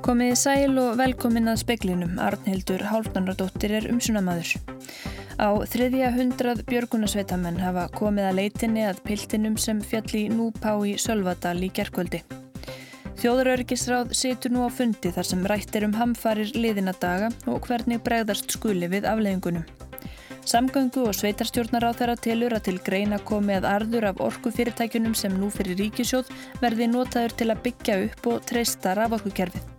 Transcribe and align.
Komiði 0.00 0.36
sæl 0.40 0.78
og 0.80 0.94
velkomin 0.96 1.50
að 1.52 1.58
speklinum. 1.60 2.14
Arnhildur 2.24 2.80
Hálfnarnardóttir 2.88 3.74
er 3.76 3.88
umsunamaður. 3.92 4.54
Á 5.36 5.48
þriðja 5.68 6.08
hundrað 6.14 6.62
björgunasveitamenn 6.70 7.60
hafa 7.60 7.84
komið 7.92 8.28
að 8.30 8.38
leitinni 8.38 8.86
að 8.88 9.02
piltinum 9.04 9.58
sem 9.60 9.82
fjalli 9.84 10.22
núpá 10.32 10.72
í 10.88 10.94
Sölvadal 11.00 11.58
í 11.66 11.68
gerkvöldi. 11.76 12.22
Þjóðarörgisráð 13.20 14.14
situr 14.16 14.54
nú 14.54 14.64
á 14.64 14.72
fundi 14.72 15.12
þar 15.12 15.28
sem 15.28 15.42
rættir 15.52 15.84
um 15.84 15.96
hamfarir 15.98 16.54
liðina 16.56 16.94
daga 16.96 17.28
og 17.44 17.68
hvernig 17.68 18.00
bregðast 18.06 18.56
skuli 18.56 18.88
við 18.88 19.08
afleggingunum. 19.10 19.66
Samgöngu 20.48 21.04
og 21.10 21.18
sveitarstjórnar 21.18 21.84
á 21.84 21.92
þeirra 21.92 22.14
tilur 22.16 22.56
að 22.56 22.70
til 22.70 22.78
greina 22.86 23.18
komi 23.28 23.58
að 23.58 23.68
arður 23.68 24.08
af 24.14 24.22
orkufyrirtækjunum 24.30 25.12
sem 25.12 25.36
nú 25.36 25.50
fyrir 25.52 25.76
ríkisjóð 25.82 26.32
verði 26.64 26.88
notaður 26.88 27.36
til 27.36 27.50
að 27.52 27.62
byggja 27.68 27.98
upp 28.06 28.32
og 28.32 28.48
treysta 28.48 28.96
raforkukerfið. 28.96 29.69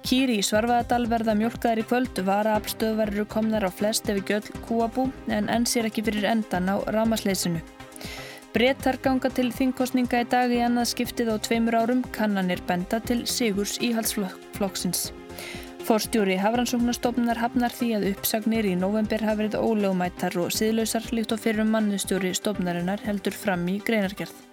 Kýri 0.00 0.38
í 0.40 0.44
Svarfaðadal 0.44 1.04
verða 1.10 1.34
mjölkaðar 1.36 1.82
í 1.82 1.84
kvöld, 1.84 2.20
varaafstöðvar 2.24 3.12
eru 3.12 3.26
komnar 3.28 3.66
á 3.68 3.70
flest 3.70 4.08
ef 4.08 4.22
ekki 4.22 4.38
öll 4.38 4.62
kúabú 4.64 5.10
en 5.28 5.50
enn 5.52 5.68
sér 5.68 5.90
ekki 5.90 6.04
fyrir 6.06 6.26
endan 6.30 6.72
á 6.72 6.80
rámasleysinu. 6.88 7.60
Brettar 8.50 8.98
ganga 9.04 9.30
til 9.30 9.52
þingkostninga 9.54 10.24
í 10.24 10.28
dag 10.32 10.50
í 10.50 10.58
annað 10.66 10.90
skiptið 10.94 11.30
á 11.30 11.36
tveimur 11.38 11.76
árum, 11.78 12.02
kannanir 12.16 12.64
benda 12.66 12.98
til 13.04 13.22
Sigurs 13.28 13.76
íhalsflokksins. 13.78 15.10
Forstjóri 15.86 16.36
Hafrannsóknarstofnunar 16.40 17.38
hafnar 17.40 17.72
því 17.74 17.92
að 17.98 18.08
uppsagnir 18.10 18.66
í 18.68 18.76
november 18.78 19.22
hafa 19.24 19.44
verið 19.44 19.60
ólögumættar 19.62 20.36
og 20.42 20.52
síðlausar 20.54 21.06
líkt 21.14 21.36
og 21.36 21.44
fyrir 21.44 21.68
mannustjóri 21.68 22.34
stofnarinnar 22.36 23.04
heldur 23.06 23.36
fram 23.36 23.68
í 23.70 23.78
greinargerð. 23.84 24.49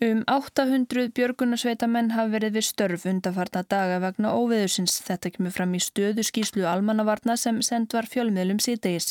Um 0.00 0.22
800 0.32 1.10
björgunarsveitamenn 1.12 2.14
hafa 2.14 2.30
verið 2.32 2.54
við 2.56 2.64
störf 2.70 3.02
undanfarna 3.10 3.60
daga 3.68 3.98
vegna 4.00 4.30
óveðursins. 4.32 4.94
Þetta 5.04 5.32
kemur 5.34 5.52
fram 5.52 5.74
í 5.76 5.80
stöðu 5.84 6.24
skýslu 6.24 6.64
almannavarna 6.70 7.36
sem 7.36 7.58
send 7.60 7.92
var 7.92 8.08
fjölmiðlum 8.08 8.62
síðdegis. 8.64 9.10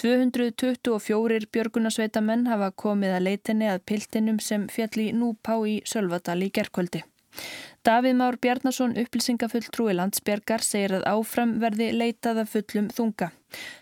224 0.00 1.50
björgunarsveitamenn 1.52 2.48
hafa 2.48 2.70
komið 2.72 3.18
að 3.18 3.26
leitinni 3.26 3.68
að 3.68 3.84
piltinum 3.84 4.40
sem 4.40 4.64
fjalli 4.72 5.10
núpá 5.12 5.58
í 5.68 5.82
Sölvadal 5.84 6.40
í 6.48 6.48
gerkvöldi. 6.56 7.04
Davíð 7.84 8.16
Már 8.16 8.40
Bjarnason 8.40 8.96
upplýsingafulltrúi 8.96 9.92
landsbergar 9.92 10.64
segir 10.64 11.02
að 11.02 11.08
áfram 11.18 11.58
verði 11.60 11.92
leitað 11.92 12.46
af 12.46 12.54
fullum 12.56 12.88
þunga. 12.88 13.28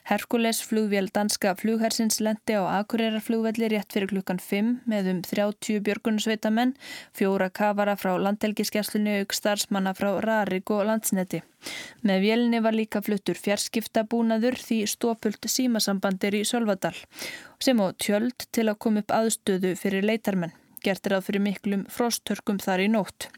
Herkules 0.08 0.62
flugvél 0.66 1.08
danska 1.14 1.54
flughersins 1.54 2.18
lendi 2.20 2.56
á 2.58 2.62
Akureyrar-flugvelli 2.80 3.68
rétt 3.72 3.94
fyrir 3.94 4.10
klukkan 4.10 4.40
5 4.42 4.72
með 4.90 5.10
um 5.12 5.20
30 5.26 5.82
björgunarsveita 5.86 6.50
menn, 6.50 6.74
fjóra 7.16 7.48
kavara 7.50 7.96
frá 7.96 8.14
landhelgiskesslunni 8.18 9.20
auk 9.20 9.36
starfsmanna 9.36 9.94
frá 9.98 10.10
Rarik 10.24 10.70
og 10.74 10.86
Landsneti. 10.90 11.42
Með 12.02 12.24
vélni 12.26 12.62
var 12.62 12.74
líka 12.74 13.02
fluttur 13.04 13.38
fjarskipta 13.38 14.02
búnaður 14.04 14.58
því 14.58 14.80
stópult 14.90 15.46
símasambandir 15.46 16.40
í 16.40 16.46
Sölvadal 16.48 16.96
sem 17.62 17.78
á 17.78 17.86
tjöld 17.94 18.48
til 18.50 18.66
að 18.66 18.80
koma 18.82 19.04
upp 19.04 19.14
aðstöðu 19.14 19.76
fyrir 19.78 20.02
leitarmenn. 20.08 20.56
Gert 20.82 21.06
er 21.06 21.20
að 21.20 21.28
fyrir 21.28 21.46
miklum 21.46 21.86
frosthörkum 21.86 22.58
þar 22.58 22.82
í 22.82 22.90
nótt. 22.90 23.30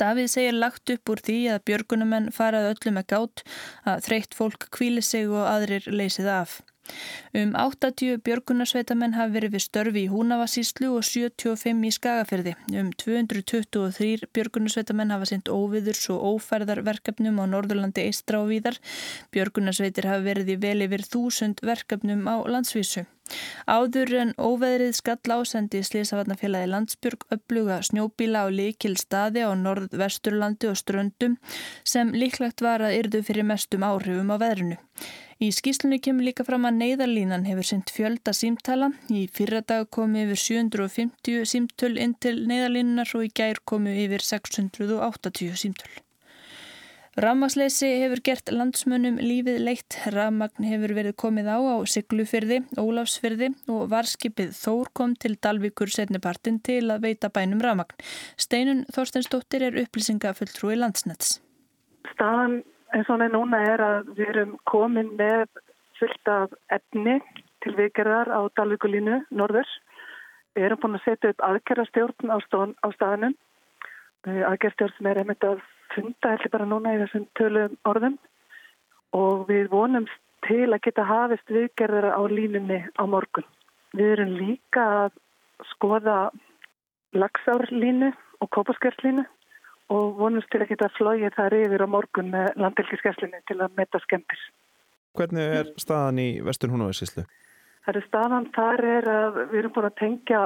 Davíð 0.00 0.30
segir 0.32 0.56
lagt 0.56 0.92
upp 0.92 1.12
úr 1.12 1.24
því 1.24 1.40
að 1.54 1.66
björgunumenn 1.70 2.32
farað 2.36 2.70
öllum 2.74 3.00
að 3.00 3.10
gátt 3.14 3.44
að 3.88 4.06
þreytt 4.08 4.38
fólk 4.38 4.70
kvíli 4.76 5.04
sig 5.04 5.28
og 5.30 5.46
aðrir 5.48 5.88
leysið 5.88 6.32
af. 6.36 6.58
Um 7.34 7.54
80 7.58 8.20
björgunarsveitamenn 8.26 9.16
hafi 9.16 9.34
verið 9.36 9.56
við 9.56 9.64
störfi 9.64 10.04
í 10.04 10.10
Húnavasíslu 10.12 10.92
og 10.98 11.06
75 11.08 11.82
í 11.88 11.90
Skagafyrði. 11.96 12.54
Um 12.78 12.92
223 13.02 14.30
björgunarsveitamenn 14.36 15.14
hafa 15.14 15.30
sendt 15.32 15.50
óviðurs 15.50 16.06
og 16.14 16.22
ófærðarverkefnum 16.30 17.42
á 17.42 17.44
Norðurlandi 17.56 18.06
eistra 18.06 18.44
og 18.44 18.52
víðar. 18.52 18.78
Björgunarsveitir 19.34 20.10
hafi 20.12 20.28
verið 20.30 20.54
í 20.54 20.60
vel 20.68 20.78
yfir 20.86 21.06
þúsund 21.10 21.64
verkefnum 21.66 22.26
á 22.30 22.36
landsvísu. 22.46 23.08
Áður 23.66 24.12
en 24.20 24.32
óveðrið 24.38 24.94
skall 25.00 25.34
ásendi 25.36 25.82
Slísavatnafélagi 25.86 26.70
Landsbjörg 26.70 27.26
uppluga 27.34 27.80
snjóbíla 27.82 28.46
á 28.46 28.48
likil 28.52 28.94
staði 29.00 29.42
á 29.42 29.50
norð-vesturlandi 29.58 30.70
og 30.70 30.78
ströndum 30.80 31.36
sem 31.84 32.14
líklagt 32.14 32.62
var 32.62 32.84
að 32.86 32.98
yrðu 33.00 33.22
fyrir 33.26 33.48
mestum 33.48 33.86
áhrifum 33.86 34.30
á 34.30 34.36
veðrinu. 34.42 34.78
Í 35.36 35.50
skýslunni 35.52 35.98
kemur 36.00 36.24
líka 36.24 36.46
fram 36.48 36.64
að 36.64 36.78
neyðarlínan 36.80 37.44
hefur 37.44 37.66
sendt 37.68 37.92
fjölda 37.92 38.32
símtala. 38.32 38.88
Í 39.12 39.26
fyrra 39.28 39.60
dag 39.60 39.84
komu 39.92 40.22
yfir 40.22 40.40
750 40.64 41.44
símtöl 41.50 41.98
inn 42.00 42.16
til 42.16 42.38
neyðarlínunar 42.48 43.12
og 43.18 43.26
í 43.28 43.30
gær 43.36 43.60
komu 43.68 43.92
yfir 44.06 44.24
680 44.24 45.60
símtöl. 45.60 46.05
Ramagsleysi 47.16 47.88
hefur 48.02 48.20
gert 48.20 48.50
landsmönnum 48.52 49.14
lífið 49.16 49.62
leitt. 49.64 49.94
Ramagn 50.12 50.66
hefur 50.68 50.92
verið 50.98 51.14
komið 51.16 51.46
á 51.48 51.56
á 51.56 51.76
Siglufyrði, 51.88 52.58
Ólafsfyrði 52.76 53.46
og 53.72 53.86
varskipið 53.88 54.50
Þór 54.52 54.90
kom 54.92 55.14
til 55.16 55.38
Dalvíkur 55.40 55.88
setnipartin 55.88 56.58
til 56.60 56.82
að 56.92 57.06
veita 57.06 57.30
bænum 57.32 57.62
Ramagn. 57.64 57.96
Steinun 58.36 58.82
Þorstensdóttir 58.92 59.64
er 59.64 59.78
upplýsingafulltrúi 59.80 60.76
landsnets. 60.76 61.38
Staðan 62.12 62.58
eins 62.92 63.08
og 63.08 63.24
núna 63.32 63.62
er 63.64 63.84
að 63.86 64.10
við 64.18 64.32
erum 64.34 64.52
komin 64.68 65.08
með 65.16 65.46
fullt 65.96 66.32
af 66.34 66.52
efni 66.76 67.16
til 67.64 67.72
viðgerðar 67.78 68.28
á 68.28 68.44
Dalvíkulínu 68.60 69.22
norður. 69.32 69.70
Við 70.52 70.68
erum 70.68 70.82
búin 70.84 71.00
að 71.00 71.08
setja 71.08 71.32
upp 71.32 71.40
aðgerðarstjórn 71.48 72.28
á, 72.28 72.36
á 72.84 72.88
staðinum. 72.92 73.38
Aðgerðarstjórn 74.28 74.94
sem 74.98 75.10
er 75.14 75.22
einmitt 75.24 75.48
að 75.48 75.64
funda 75.96 76.34
hefði 76.34 76.52
bara 76.54 76.68
núna 76.70 76.94
í 76.94 77.02
þessum 77.02 77.26
tölum 77.38 77.76
orðum 77.88 78.18
og 79.16 79.46
við 79.50 79.70
vonum 79.72 80.08
til 80.46 80.66
að 80.68 80.82
geta 80.86 81.06
hafist 81.08 81.50
viðgerðar 81.50 82.12
á 82.14 82.22
línunni 82.30 82.82
á 82.94 83.02
morgun. 83.08 83.46
Við 83.96 84.12
erum 84.16 84.36
líka 84.36 84.84
að 85.06 85.16
skoða 85.72 86.18
lagsárlínu 87.16 88.12
og 88.44 88.52
kópaskjörslínu 88.52 89.24
og 89.94 90.16
vonumst 90.18 90.50
til 90.50 90.62
að 90.62 90.72
geta 90.74 90.90
flóið 90.96 91.34
þar 91.36 91.56
yfir 91.60 91.84
á 91.86 91.88
morgun 91.88 92.30
með 92.34 92.52
landhelgiskesslinu 92.60 93.42
til 93.48 93.58
að 93.62 93.76
metta 93.78 94.00
skemmtis. 94.02 94.42
Hvernig 95.16 95.58
er 95.60 95.68
staðan 95.80 96.20
í 96.20 96.28
Vestur 96.44 96.72
Húnavæðsíslu? 96.74 97.24
Það 97.86 98.00
er 98.00 98.06
staðan 98.08 98.48
þar 98.56 98.82
er 98.96 99.08
að 99.12 99.38
við 99.52 99.60
erum 99.60 99.74
búin 99.76 99.88
að 99.88 100.00
tengja 100.00 100.40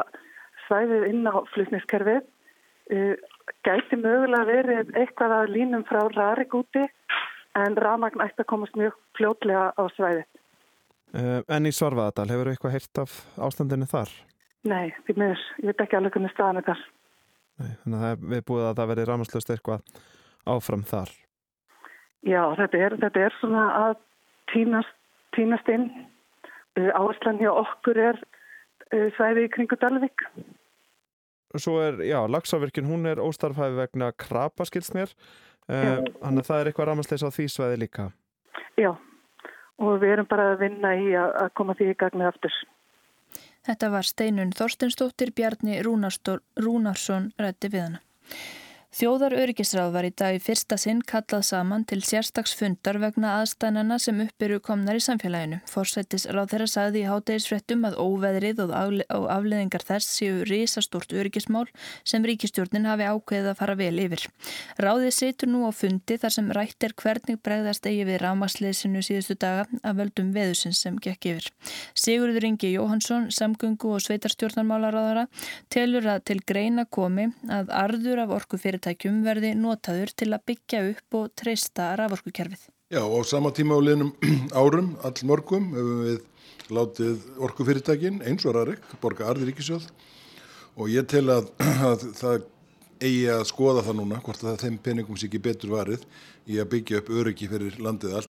svæðið 0.66 1.06
inn 1.08 1.24
á 1.26 1.36
flutniskerfið. 1.54 2.20
Gæti 2.90 3.98
mögulega 4.00 4.46
verið 4.48 4.90
eitthvað 4.98 5.36
að 5.36 5.52
línum 5.54 5.84
frá 5.86 6.00
Rarik 6.10 6.54
úti 6.58 6.82
en 7.58 7.76
Ramagn 7.78 8.22
ætti 8.24 8.42
að 8.44 8.50
komast 8.50 8.76
mjög 8.78 8.96
fljótlega 9.18 9.70
á 9.74 9.82
svæðið. 9.94 10.26
En 11.50 11.66
í 11.66 11.72
Svarfaðadal, 11.74 12.28
hefur 12.30 12.50
eitthvað 12.52 12.76
heilt 12.76 13.00
af 13.02 13.14
ástandinu 13.42 13.88
þar? 13.90 14.12
Nei, 14.70 14.92
því 15.06 15.16
miður. 15.18 15.42
Ég 15.58 15.70
veit 15.70 15.82
ekki 15.84 15.98
alveg 15.98 16.14
hvernig 16.14 16.34
staðan 16.34 16.60
er 16.60 16.66
þar. 16.68 16.84
Nei, 17.60 17.70
þannig 17.82 18.06
að 18.10 18.28
við 18.32 18.44
búið 18.50 18.66
að 18.68 18.76
það 18.78 18.90
veri 18.92 19.06
rámaslust 19.08 19.52
eitthvað 19.54 20.04
áfram 20.54 20.84
þar. 20.86 21.10
Já, 22.26 22.42
þetta 22.60 22.82
er, 22.86 22.96
þetta 23.02 23.24
er 23.26 23.36
svona 23.40 23.64
að 23.80 23.96
tínast, 24.52 24.96
tínast 25.36 25.72
inn. 25.72 25.88
Áherslan 26.78 27.40
hjá 27.40 27.50
okkur 27.50 27.98
er 27.98 28.20
svæði 29.16 29.48
í 29.48 29.52
kringu 29.52 29.78
Dalvik. 29.80 30.26
Svo 31.58 31.80
er, 31.82 32.02
já, 32.06 32.20
Laxavirkjun, 32.30 32.86
hún 32.86 33.08
er 33.10 33.18
óstarfhæfi 33.22 33.78
vegna 33.80 34.12
krapa, 34.14 34.66
skilst 34.68 34.94
mér. 34.94 35.10
Þannig 35.66 36.42
að 36.42 36.46
það 36.46 36.60
er 36.60 36.70
eitthvað 36.70 36.90
rámasleis 36.90 37.24
á 37.26 37.30
því 37.30 37.46
svæði 37.50 37.80
líka. 37.84 38.10
Já, 38.78 38.92
og 39.82 39.96
við 40.02 40.14
erum 40.16 40.28
bara 40.30 40.52
að 40.52 40.62
vinna 40.64 40.94
í 40.98 41.10
að, 41.18 41.34
að 41.44 41.50
koma 41.58 41.76
því 41.78 41.90
í 41.90 41.96
gagnið 41.98 42.30
aftur. 42.30 42.60
Þetta 43.66 43.90
var 43.92 44.08
Steinun 44.08 44.54
Þorstensdóttir 44.56 45.34
Bjarni 45.36 45.82
Rúnarsson 45.84 47.30
rætti 47.38 47.70
við 47.72 47.86
hana. 47.86 48.00
Þjóðar 48.90 49.36
öryggisráð 49.38 49.92
var 49.94 50.06
í 50.08 50.10
dag 50.18 50.34
í 50.34 50.40
fyrsta 50.42 50.74
sinn 50.74 50.98
kallað 51.06 51.44
saman 51.46 51.84
til 51.86 52.00
sérstaksfundar 52.02 52.96
vegna 52.98 53.36
aðstænana 53.38 54.00
sem 54.02 54.18
uppiru 54.24 54.56
komnar 54.58 54.96
í 54.98 55.02
samfélaginu. 55.04 55.60
Forsættis 55.70 56.24
ráð 56.26 56.48
þeirra 56.50 56.66
sagði 56.72 57.04
í 57.04 57.06
hátegisfrettum 57.06 57.86
að 57.86 58.00
óveðrið 58.02 58.64
og 58.66 59.28
afleðingar 59.30 59.84
þess 59.86 60.16
séu 60.18 60.40
risastort 60.48 61.14
öryggismál 61.14 61.68
sem 62.02 62.26
ríkistjórnin 62.26 62.88
hafi 62.90 63.06
ákveðið 63.06 63.52
að 63.52 63.60
fara 63.60 63.76
vel 63.78 63.92
yfir. 64.02 64.24
Ráðið 64.82 65.14
situr 65.20 65.52
nú 65.54 65.62
á 65.64 65.70
fundi 65.70 66.18
þar 66.18 66.34
sem 66.34 66.50
rætt 66.58 66.88
er 66.88 66.96
hvernig 66.98 67.38
bregðast 67.46 67.86
eigi 67.86 68.02
við 68.10 68.20
rámasleysinu 68.24 69.04
síðustu 69.06 69.38
daga 69.38 69.68
af 69.86 69.96
völdum 70.02 70.34
veðusins 70.34 70.82
sem 70.82 70.98
gekk 70.98 71.30
yfir. 71.36 71.48
Sigurður 71.94 72.48
Ingi 72.50 72.74
Jóhansson, 72.74 73.30
samgöngu 73.30 73.94
og 73.94 74.02
sveitarstjórnarmálaráðara 74.08 75.28
telur 75.70 76.10
að 76.10 76.26
til 76.32 76.40
greina 76.42 76.88
komi 76.90 77.30
að 77.46 77.70
arður 77.84 78.26
af 78.26 78.36
orku 78.40 78.58
fyrir 78.58 78.79
fyrirtækjum 78.80 79.24
verði 79.24 79.54
notaður 79.54 80.10
til 80.16 80.32
að 80.32 80.44
byggja 80.48 80.80
upp 80.90 81.14
og 81.14 81.32
treysta 81.36 81.96
raforkukerfið. 81.98 82.68
Já, 82.90 83.02
á 83.04 83.20
sama 83.24 83.52
tíma 83.52 83.76
á 83.76 83.80
liðnum 83.80 84.12
árum, 84.60 84.96
all 85.04 85.20
morgum, 85.24 85.72
hefum 85.74 86.00
við 86.06 86.24
látið 86.70 87.26
orkufyrirtækin 87.38 88.22
eins 88.24 88.46
og 88.46 88.54
Rarik, 88.56 88.82
borga 89.02 89.28
arði 89.28 89.50
ríkisjóð 89.50 89.86
og 90.76 90.88
ég 90.90 91.06
tel 91.06 91.28
að, 91.28 91.52
að 91.90 92.08
það 92.16 92.48
eigi 93.00 93.30
að 93.32 93.46
skoða 93.48 93.84
það 93.84 94.00
núna, 94.00 94.20
hvort 94.24 94.40
það 94.40 94.60
þeim 94.64 94.80
peningum 94.82 95.16
sé 95.16 95.28
ekki 95.28 95.42
betur 95.44 95.74
varið 95.76 96.04
í 96.48 96.58
að 96.60 96.70
byggja 96.74 97.00
upp 97.02 97.14
öryggi 97.20 97.48
fyrir 97.50 97.78
landið 97.80 98.18
allt. 98.18 98.32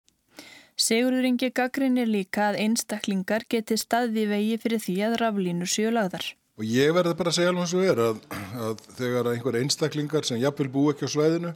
Sigurður 0.80 1.26
Ingi 1.28 1.50
gaggrinir 1.52 2.08
líka 2.08 2.48
að 2.48 2.62
einstaklingar 2.64 3.44
geti 3.52 3.76
staði 3.76 4.24
vegi 4.30 4.56
fyrir 4.62 4.80
því 4.80 5.00
að 5.10 5.16
raflínur 5.20 5.68
séu 5.68 5.92
lagðar. 5.92 6.24
Og 6.60 6.66
ég 6.68 6.90
verði 6.92 7.14
bara 7.16 7.30
að 7.32 7.38
segja 7.38 7.50
alveg 7.54 7.62
eins 7.64 7.72
og 7.72 7.86
er 7.88 8.00
að, 8.04 8.18
að 8.60 8.80
þegar 8.98 9.28
einhver 9.30 9.56
einstaklingar 9.62 10.26
sem 10.28 10.36
jafnvel 10.42 10.66
bú 10.68 10.82
ekki 10.90 11.08
á 11.08 11.14
svæðinu 11.14 11.52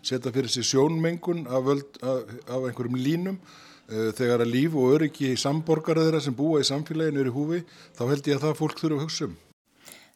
setja 0.00 0.32
fyrir 0.32 0.48
sig 0.48 0.64
sjónmengun 0.64 1.42
af, 1.44 1.66
völd, 1.66 1.98
af, 2.00 2.30
af 2.48 2.64
einhverjum 2.64 2.96
línum 2.96 3.36
uh, 3.36 4.08
þegar 4.16 4.46
að 4.46 4.54
líf 4.54 4.78
og 4.78 4.94
öryggi 4.96 5.34
í 5.34 5.40
samborgara 5.40 6.06
þeirra 6.06 6.22
sem 6.24 6.36
búa 6.38 6.62
í 6.62 6.68
samfélaginu 6.70 7.20
eru 7.20 7.34
í 7.34 7.36
húfi 7.36 7.60
þá 7.98 8.02
held 8.14 8.30
ég 8.30 8.38
að 8.38 8.46
það 8.46 8.58
fólk 8.62 8.80
þurfa 8.80 8.96
að 8.96 9.04
hugsa 9.04 9.28
um. 9.28 9.36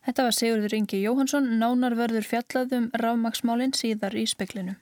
Þetta 0.08 0.24
var 0.24 0.38
Sigurður 0.38 0.76
Ingi 0.78 1.02
Jóhansson, 1.02 1.50
nánarverður 1.60 2.24
fjallaðum 2.24 2.88
rafmaksmálinn 2.96 3.76
síðar 3.76 4.16
í 4.16 4.24
speklinu. 4.30 4.78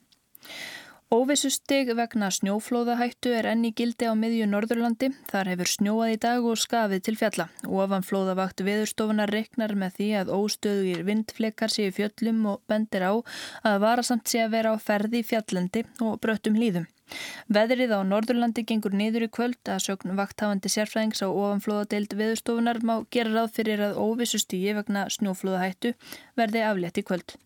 Óvissusteg 1.08 1.88
vegna 1.96 2.26
snjóflóðahættu 2.28 3.30
er 3.32 3.46
enni 3.48 3.70
gildi 3.72 4.04
á 4.04 4.12
miðju 4.12 4.44
Norðurlandi. 4.50 5.08
Þar 5.30 5.48
hefur 5.54 5.70
snjóað 5.72 6.10
í 6.12 6.18
dag 6.20 6.44
og 6.44 6.60
skafið 6.60 7.00
til 7.06 7.14
fjalla. 7.16 7.46
Ofanflóðavakt 7.64 8.60
viðurstofunar 8.66 9.32
reknar 9.32 9.72
með 9.72 9.96
því 9.96 10.10
að 10.20 10.34
óstöðugir 10.36 11.06
vindflekkar 11.08 11.72
séu 11.72 11.94
fjöllum 11.96 12.44
og 12.52 12.60
bendir 12.68 13.08
á 13.08 13.16
að 13.64 13.78
varasamt 13.86 14.28
sé 14.28 14.44
að 14.44 14.52
vera 14.58 14.76
á 14.76 14.84
ferði 14.84 15.24
fjallandi 15.24 15.86
og 16.04 16.20
bröttum 16.20 16.60
hlýðum. 16.60 16.84
Veðrið 17.48 17.96
á 17.96 18.04
Norðurlandi 18.04 18.68
gengur 18.68 18.92
niður 18.92 19.30
í 19.30 19.32
kvöld 19.32 19.64
að 19.64 19.84
sögn 19.88 20.12
vakthafandi 20.20 20.68
sérfræðings 20.76 21.24
á 21.24 21.32
ofanflóðadeild 21.32 22.20
viðurstofunar 22.20 22.84
má 22.84 22.98
gera 23.08 23.32
ráð 23.32 23.54
fyrir 23.56 23.88
að 23.88 23.96
óvissustígi 23.96 24.76
vegna 24.76 25.08
snjóflóðahættu 25.16 25.96
verði 26.36 26.68
aflétt 26.68 27.00
í 27.00 27.08
kvöld. 27.08 27.38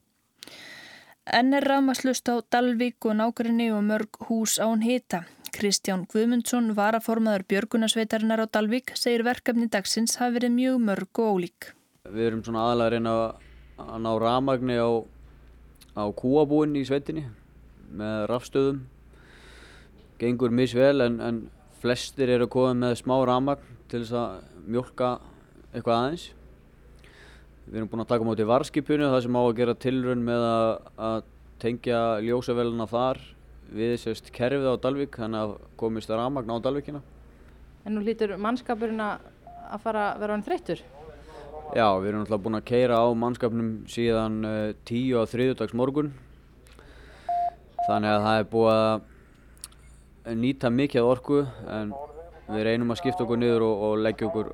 Enn 1.22 1.54
er 1.54 1.62
rafmaslust 1.62 2.26
á 2.26 2.42
Dalvík 2.42 3.06
og 3.06 3.14
nákvæmni 3.20 3.68
og 3.70 3.84
mörg 3.86 4.18
hús 4.26 4.58
án 4.58 4.82
hita. 4.82 5.22
Kristján 5.54 6.06
Guðmundsson, 6.10 6.72
varaformaður 6.74 7.44
Björgunarsveitarinnar 7.46 8.42
á 8.42 8.46
Dalvík, 8.50 8.96
segir 8.98 9.22
verkefni 9.22 9.68
dagsins 9.70 10.16
hafi 10.18 10.40
verið 10.40 10.56
mjög 10.56 10.82
mörg 10.82 11.20
og 11.22 11.36
ólík. 11.36 11.72
Við 12.10 12.26
erum 12.26 12.42
svona 12.42 12.64
aðalega 12.66 13.12
að 13.12 13.50
að 13.78 14.02
ná 14.02 14.10
rafmagni 14.18 14.76
á, 14.78 14.90
á 15.94 16.04
kúabúin 16.10 16.76
í 16.78 16.84
sveitinni 16.86 17.24
með 17.92 18.26
rafstöðum. 18.30 18.82
Gengur 20.18 20.54
misvel 20.54 21.02
en, 21.06 21.20
en 21.20 21.40
flestir 21.82 22.30
eru 22.30 22.46
að 22.48 22.54
koma 22.54 22.74
með 22.84 22.98
smá 23.02 23.16
rafmagn 23.26 23.80
til 23.90 24.04
þess 24.04 24.18
að 24.18 24.66
mjölka 24.66 25.16
eitthvað 25.72 25.96
aðeins. 25.98 26.26
Við 27.66 27.78
erum 27.78 27.90
búin 27.92 28.02
að 28.02 28.10
taka 28.10 28.26
móti 28.26 28.46
varskipinu 28.48 29.10
það 29.12 29.20
sem 29.26 29.38
á 29.38 29.42
að 29.42 29.58
gera 29.60 29.74
tilrun 29.84 30.24
með 30.26 30.46
að, 30.48 30.72
að 31.08 31.18
tengja 31.62 32.00
ljósaveluna 32.24 32.88
þar 32.90 33.20
við 33.72 33.92
sérst 34.02 34.32
kerfið 34.34 34.74
á 34.74 34.82
Dalvik 34.82 35.18
þannig 35.20 35.44
að 35.44 35.52
komist 35.80 36.10
að 36.10 36.20
ramagna 36.20 36.58
á 36.58 36.64
Dalvikina. 36.64 37.02
En 37.86 37.96
nú 37.96 38.02
lítur 38.04 38.34
mannskapurinn 38.40 39.00
að 39.02 39.78
fara 39.82 40.10
að 40.12 40.24
vera 40.24 40.36
hann 40.36 40.44
þreyttur? 40.46 40.82
Já, 41.72 41.86
við 42.02 42.10
erum 42.10 42.24
alltaf 42.26 42.42
búin 42.44 42.58
að 42.58 42.66
keira 42.68 42.98
á 43.00 43.06
mannskapnum 43.16 43.70
síðan 43.88 44.42
uh, 44.44 44.74
tíu 44.84 45.22
á 45.22 45.24
þriðdags 45.24 45.72
morgun 45.78 46.10
þannig 47.86 48.10
að 48.10 48.26
það 48.26 48.40
er 48.40 48.50
búið 48.52 48.74
að 48.74 50.36
nýta 50.42 50.70
mikið 50.70 51.08
orku 51.08 51.38
en 51.72 51.94
við 52.50 52.66
reynum 52.68 52.92
að 52.92 53.00
skipta 53.00 53.24
okkur 53.24 53.40
niður 53.40 53.64
og, 53.66 53.86
og 53.88 54.02
leggja 54.04 54.28
okkur 54.28 54.52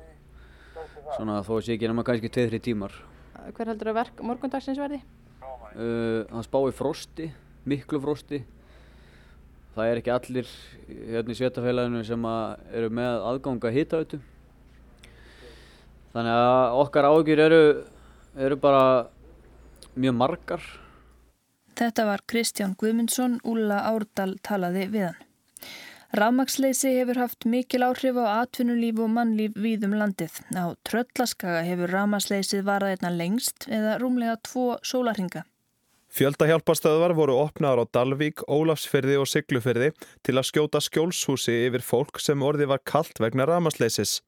svona 1.15 1.39
þó 1.45 1.57
sé 1.63 1.75
ekki 1.75 1.89
nema 1.89 2.05
kannski 2.07 2.31
2-3 2.31 2.61
tímar. 2.63 2.95
Hver 3.55 3.71
heldur 3.71 3.91
að 3.91 3.99
verk 3.99 4.23
morgundagsins 4.25 4.79
verði? 4.79 4.99
Uh, 5.75 6.25
það 6.29 6.45
spái 6.47 6.73
frosti, 6.75 7.29
miklu 7.69 8.01
frosti. 8.03 8.41
Það 9.75 9.91
er 9.91 10.01
ekki 10.01 10.11
allir 10.13 10.49
hérna 10.89 11.31
í 11.33 11.37
svetafélaginu 11.39 12.01
sem 12.07 12.27
eru 12.75 12.89
með 12.93 13.23
aðganga 13.29 13.71
hitautu. 13.73 14.19
Þannig 16.13 16.35
að 16.35 16.81
okkar 16.81 17.07
ágjur 17.07 17.41
eru, 17.45 17.63
eru 18.35 18.57
bara 18.59 18.83
mjög 19.95 20.15
margar. 20.17 20.69
Þetta 21.79 22.05
var 22.09 22.25
Kristján 22.27 22.75
Guðmundsson, 22.75 23.39
Úla 23.47 23.85
Árdal 23.87 24.33
talaði 24.43 24.89
við 24.91 25.05
hann. 25.11 25.28
Rafmaksleysi 26.09 26.89
hefur 26.95 27.19
haft 27.21 27.45
mikil 27.45 27.83
áhrif 27.85 28.15
á 28.17 28.41
atvinnulíf 28.41 28.97
og 28.97 29.11
mannlíf 29.13 29.53
víðum 29.53 29.91
landið. 29.93 30.39
Á 30.57 30.73
Tröllaskaga 30.81 31.59
hefur 31.67 31.91
rafmaksleysið 31.93 32.63
varað 32.65 32.95
einna 32.95 33.11
lengst 33.13 33.67
eða 33.69 33.99
rúmlega 34.01 34.39
tvo 34.41 34.79
sólarhinga. 34.81 35.43
Fjöldahjálparstöðvar 36.09 37.13
voru 37.13 37.35
opnaðar 37.37 37.85
á 37.85 37.91
Dalvík, 37.93 38.41
Ólafsfyrði 38.49 39.19
og 39.21 39.29
Siglufyrði 39.29 39.91
til 40.25 40.35
að 40.41 40.47
skjóta 40.49 40.81
skjólshúsi 40.81 41.59
yfir 41.67 41.85
fólk 41.85 42.17
sem 42.17 42.41
orði 42.41 42.65
var 42.73 42.81
kallt 42.81 43.21
vegna 43.21 43.45
rafmaksleysis. 43.45 44.23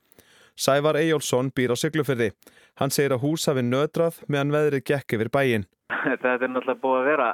Sævar 0.54 1.02
Ejjólfsson 1.02 1.50
býr 1.50 1.74
á 1.74 1.82
Siglufyrði. 1.82 2.30
Hann 2.78 2.94
segir 2.94 3.18
að 3.18 3.26
hús 3.26 3.50
hafi 3.50 3.66
nödrað 3.66 4.22
meðan 4.30 4.54
veðrið 4.54 4.86
gekk 4.86 5.18
yfir 5.18 5.34
bæin. 5.34 5.66
Þetta 6.06 6.38
er 6.38 6.46
náttúrulega 6.46 6.82
búið 6.86 7.02
að 7.02 7.10
vera 7.10 7.34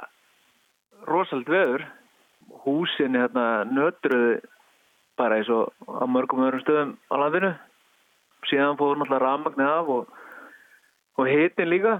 rosald 1.04 1.52
veður 1.52 1.84
húsin 2.68 3.16
hérna 3.18 3.46
nötruði 3.68 4.38
bara 5.18 5.38
eins 5.38 5.50
og 5.50 5.72
á 5.88 6.04
mörgum 6.06 6.44
öðrum 6.46 6.62
stöðum 6.62 6.92
á 7.10 7.14
landinu. 7.22 7.50
Síðan 8.46 8.78
fóður 8.78 9.00
náttúrulega 9.00 9.24
rafmagnið 9.24 9.72
af 9.72 9.90
og, 9.94 10.14
og 11.18 11.30
hitin 11.32 11.72
líka. 11.72 11.98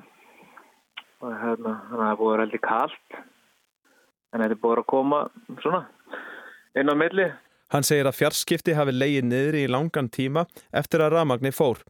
Og 1.19 1.35
hérna 1.35 1.75
þannig 1.89 1.99
að 1.99 2.07
það 2.07 2.21
búið 2.21 2.29
að 2.29 2.33
vera 2.35 2.47
heldur 2.47 2.65
kallt 2.69 3.19
en 4.29 4.43
þetta 4.45 4.55
er 4.55 4.63
búið 4.63 4.83
að 4.83 4.91
koma 4.93 5.21
svona 5.65 5.83
inn 6.79 6.93
á 6.93 6.95
milli. 6.95 7.29
Hann 7.73 7.85
segir 7.85 8.09
að 8.09 8.21
fjarskipti 8.21 8.77
hafi 8.79 8.95
leiðið 8.95 9.27
niður 9.29 9.59
í 9.59 9.67
langan 9.69 10.09
tíma 10.13 10.47
eftir 10.71 11.03
að 11.05 11.17
rafmagnið 11.17 11.57
fór. 11.57 11.83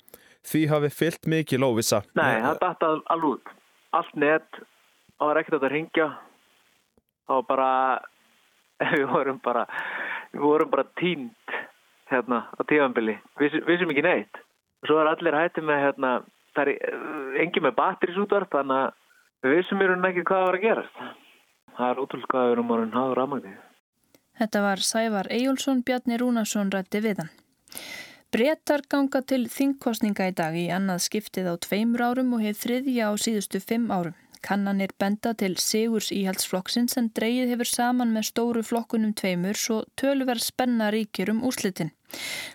Því 0.48 0.64
hafi 0.70 0.90
fyllt 0.94 1.26
mikið 1.28 1.60
lóvisa 1.60 2.02
Nei, 2.16 2.40
það 2.40 2.60
dætti 2.62 2.90
alveg 3.12 3.50
allt 3.96 4.14
nett 4.20 4.60
það 5.18 5.30
var 5.30 5.40
ekkert 5.40 5.64
að 5.66 5.72
ringja 5.72 6.06
það 7.26 7.34
var 7.34 7.46
bara 7.48 7.70
við 8.94 9.06
vorum 9.10 9.40
bara 9.44 9.66
við 10.32 10.44
vorum 10.44 10.70
bara 10.72 10.86
tínt 11.00 11.56
hérna 12.08 12.44
á 12.56 12.60
tífambili, 12.64 13.18
Viss, 13.40 13.56
vissum 13.66 13.92
ekki 13.92 14.04
neitt. 14.06 14.42
Og 14.82 14.90
svo 14.90 14.98
er 15.02 15.10
allir 15.10 15.36
hætti 15.36 15.64
með 15.64 15.82
hérna, 15.84 16.10
það 16.56 16.70
er 16.72 17.40
engi 17.44 17.62
með 17.64 17.76
batterísútvarp 17.76 18.52
þannig 18.54 18.84
að 18.86 19.48
við 19.48 19.58
í 19.60 19.88
rauninni 19.88 20.12
ekki 20.12 20.28
hvað 20.28 20.44
var 20.46 20.58
að 20.58 20.66
gerast. 20.66 21.00
Það 21.78 21.90
er 21.90 22.02
útrúlega 22.02 22.32
hvað 22.32 22.46
við 22.46 22.54
erum 22.56 22.76
orðin 22.76 22.94
háður 22.96 23.20
rafmagnið 23.20 23.64
Þetta 24.38 24.60
var 24.62 24.82
Sævar 24.86 25.28
Ejjólfsson, 25.34 25.82
Bjarni 25.82 26.18
Rúnarsson 26.20 26.70
rætti 26.70 27.00
við 27.02 27.24
hann. 27.24 27.30
Bretar 28.30 28.84
ganga 28.90 29.22
til 29.26 29.46
þingkostninga 29.50 30.28
í 30.30 30.34
dag 30.36 30.54
í 30.54 30.68
annað 30.70 31.02
skiptið 31.08 31.48
á 31.50 31.54
tveimur 31.64 32.04
árum 32.06 32.34
og 32.36 32.44
hefð 32.44 32.60
þriðja 32.62 33.08
á 33.10 33.12
síðustu 33.18 33.60
fimm 33.64 33.88
árum 33.90 34.14
Kannanir 34.42 34.92
benda 34.98 35.34
til 35.34 35.56
Sigurs 35.60 36.10
íhaldsflokksins 36.14 36.98
en 37.00 37.10
dreyið 37.16 37.54
hefur 37.54 37.70
saman 37.70 38.12
með 38.16 38.28
stóru 38.30 38.64
flokkunum 38.66 39.14
tveimur 39.18 39.58
svo 39.58 39.82
tölverð 40.00 40.44
spenna 40.46 40.90
ríkjur 40.94 41.34
um 41.34 41.42
úslitin. 41.48 41.92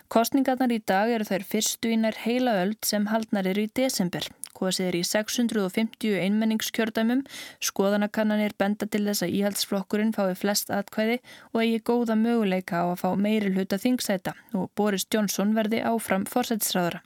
Kostningarnar 0.08 0.72
í 0.74 0.80
dag 0.92 1.12
eru 1.14 1.26
þær 1.28 1.46
fyrstu 1.50 1.92
ínar 1.94 2.18
heila 2.24 2.56
öld 2.64 2.80
sem 2.84 3.06
haldnar 3.12 3.46
eru 3.50 3.66
í 3.68 3.72
desember. 3.80 4.26
Kosið 4.54 4.88
er 4.88 4.96
í 4.98 5.02
650 5.06 6.18
einmenningskjördæmum, 6.24 7.24
skoðanakannanir 7.58 8.54
benda 8.58 8.86
til 8.86 9.02
þess 9.08 9.26
að 9.26 9.34
íhaldsflokkurinn 9.40 10.14
fái 10.14 10.36
flest 10.38 10.70
atkvæði 10.74 11.18
og 11.52 11.62
eigi 11.64 11.80
góða 11.90 12.16
möguleika 12.20 12.82
á 12.82 12.84
að 12.92 13.00
fá 13.02 13.08
meiri 13.18 13.50
hluta 13.54 13.80
þingsæta 13.82 14.36
og 14.54 14.70
Boris 14.78 15.08
Johnson 15.10 15.56
verði 15.58 15.82
áfram 15.82 16.28
fórsætsræðara. 16.30 17.02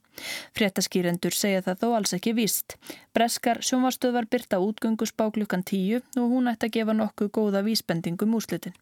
Fréttaskýrendur 0.56 1.36
segja 1.36 1.62
það 1.66 1.80
þó 1.82 1.88
alls 1.98 2.16
ekki 2.16 2.34
víst. 2.38 2.76
Breskar 3.16 3.62
sjónvarstöðvar 3.62 4.28
byrta 4.32 4.60
útgöngusbá 4.64 5.30
klukkan 5.34 5.64
tíu 5.64 6.02
og 6.18 6.28
hún 6.34 6.52
ætti 6.52 6.68
að 6.68 6.76
gefa 6.78 6.98
nokkuð 7.00 7.32
góða 7.38 7.64
vísbendingum 7.66 8.36
úslitin. 8.38 8.76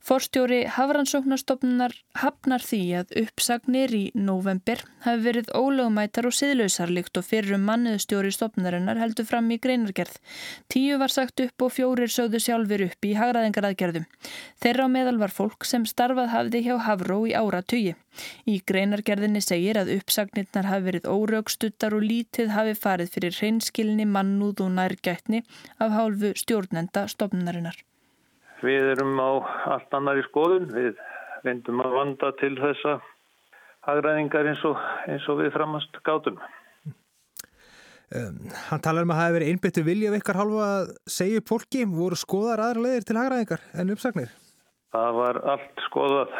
Forstjóri 0.00 0.62
Hafrannsóknarstofnunar 0.64 1.92
hafnar 2.16 2.62
því 2.64 2.80
að 3.02 3.10
uppsagnir 3.20 3.92
í 3.92 4.02
november 4.16 4.80
hafi 5.04 5.20
verið 5.26 5.50
ólögumætar 5.52 6.28
og 6.30 6.32
siðlausar 6.38 6.88
líkt 6.90 7.20
og 7.20 7.26
fyrir 7.28 7.58
um 7.58 7.66
manniðstjóri 7.68 8.32
stofnunarinnar 8.32 8.96
heldur 8.96 9.28
fram 9.28 9.50
í 9.52 9.58
greinargerð. 9.60 10.16
Tíu 10.72 10.96
var 11.02 11.12
sagt 11.12 11.42
upp 11.44 11.66
og 11.66 11.74
fjórir 11.76 12.08
sögðu 12.08 12.40
sjálfur 12.40 12.86
upp 12.86 13.08
í 13.10 13.12
hagraðingaraðgerðum. 13.18 14.08
Þeirra 14.64 14.88
á 14.88 14.94
meðal 14.96 15.20
var 15.20 15.36
fólk 15.36 15.68
sem 15.68 15.84
starfað 15.84 16.32
hafði 16.32 16.64
hjá 16.64 16.74
Havró 16.88 17.20
í 17.28 17.36
ára 17.36 17.60
tugi. 17.60 17.92
Í 18.48 18.56
greinargerðinni 18.66 19.44
segir 19.44 19.82
að 19.82 19.92
uppsagnirnar 19.98 20.70
hafi 20.72 20.88
verið 20.88 21.12
óraugstuttar 21.12 21.94
og 21.94 22.08
lítið 22.08 22.56
hafi 22.56 22.74
farið 22.86 23.12
fyrir 23.18 23.36
hreinskilni, 23.36 24.08
mannúð 24.08 24.64
og 24.64 24.74
nærgætni 24.80 25.44
af 25.76 25.92
hálfu 25.92 26.32
stjórnenda 26.40 27.04
stofnunarinnar. 27.12 27.76
Við 28.60 28.92
erum 28.94 29.16
á 29.20 29.30
allt 29.76 29.96
annar 29.96 30.20
í 30.20 30.24
skoðun, 30.28 30.68
við 30.74 30.98
vendum 31.46 31.80
að 31.84 31.96
vanda 31.96 32.32
til 32.40 32.54
þessa 32.58 32.98
hagræðingar 33.88 34.50
eins 34.50 34.64
og, 34.68 34.80
eins 35.08 35.28
og 35.32 35.40
við 35.40 35.54
framast 35.54 36.00
gátum. 36.04 36.40
Um, 38.10 38.50
hann 38.66 38.82
talar 38.82 39.06
um 39.06 39.12
að 39.14 39.20
það 39.20 39.28
hefur 39.28 39.36
verið 39.38 39.50
einbyttu 39.52 39.82
vilja 39.86 40.10
við 40.10 40.20
ykkar 40.24 40.40
halva 40.40 40.68
að 40.68 40.88
segja 41.14 41.40
upp 41.40 41.50
fólki, 41.52 41.84
voru 41.86 42.18
skoðar 42.18 42.62
aðra 42.64 42.84
leðir 42.86 43.06
til 43.06 43.18
hagraðingar 43.20 43.66
en 43.78 43.92
uppsagnir? 43.94 44.32
Það 44.90 45.18
var 45.20 45.38
allt 45.52 45.84
skoðað 45.86 46.32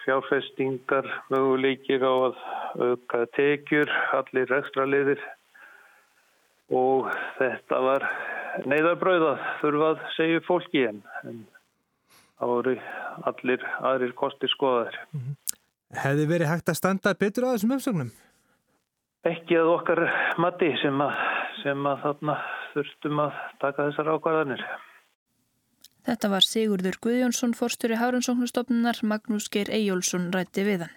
fjárfestingar, 0.00 1.06
möguleikir 1.30 2.02
á 2.02 2.12
að 2.12 2.40
auka 2.80 3.22
tekjur, 3.36 3.92
allir 4.18 4.56
ekstra 4.58 4.88
liðir 4.88 5.22
og 6.74 7.06
þetta 7.38 7.80
var 7.86 8.06
neyðarbröðað 8.66 9.46
þurfað 9.60 10.04
segju 10.16 10.42
fólki 10.46 10.84
en, 10.88 11.02
en 11.28 11.44
það 12.38 12.52
voru 12.54 12.74
allir 13.30 13.64
aðrir 13.80 14.12
kostir 14.18 14.52
skoðaðir. 14.52 14.98
Mm 15.12 15.20
-hmm. 15.20 15.56
Hefði 16.00 16.26
verið 16.30 16.52
hægt 16.52 16.68
að 16.70 16.78
standa 16.78 17.14
betur 17.18 17.48
á 17.50 17.52
þessum 17.54 17.74
uppsögnum? 17.74 18.12
Ekki 19.26 19.56
að 19.58 19.72
okkar 19.74 20.00
mati 20.38 20.70
sem 20.82 21.00
að, 21.02 21.16
sem 21.62 21.86
að 21.86 22.04
þarna 22.04 22.36
þurftum 22.74 23.18
að 23.24 23.40
taka 23.60 23.88
þessar 23.88 24.12
ákvarðanir. 24.14 24.62
Þetta 26.06 26.30
var 26.32 26.46
Sigurður 26.46 26.96
Guðjónsson, 27.04 27.52
forstjóri 27.58 27.98
Hárensóknustofnunar, 28.00 29.02
Magnús 29.02 29.50
Geir 29.52 29.68
Eyjólfsson 29.68 30.30
rætti 30.32 30.64
við 30.64 30.86
hann. 30.86 30.96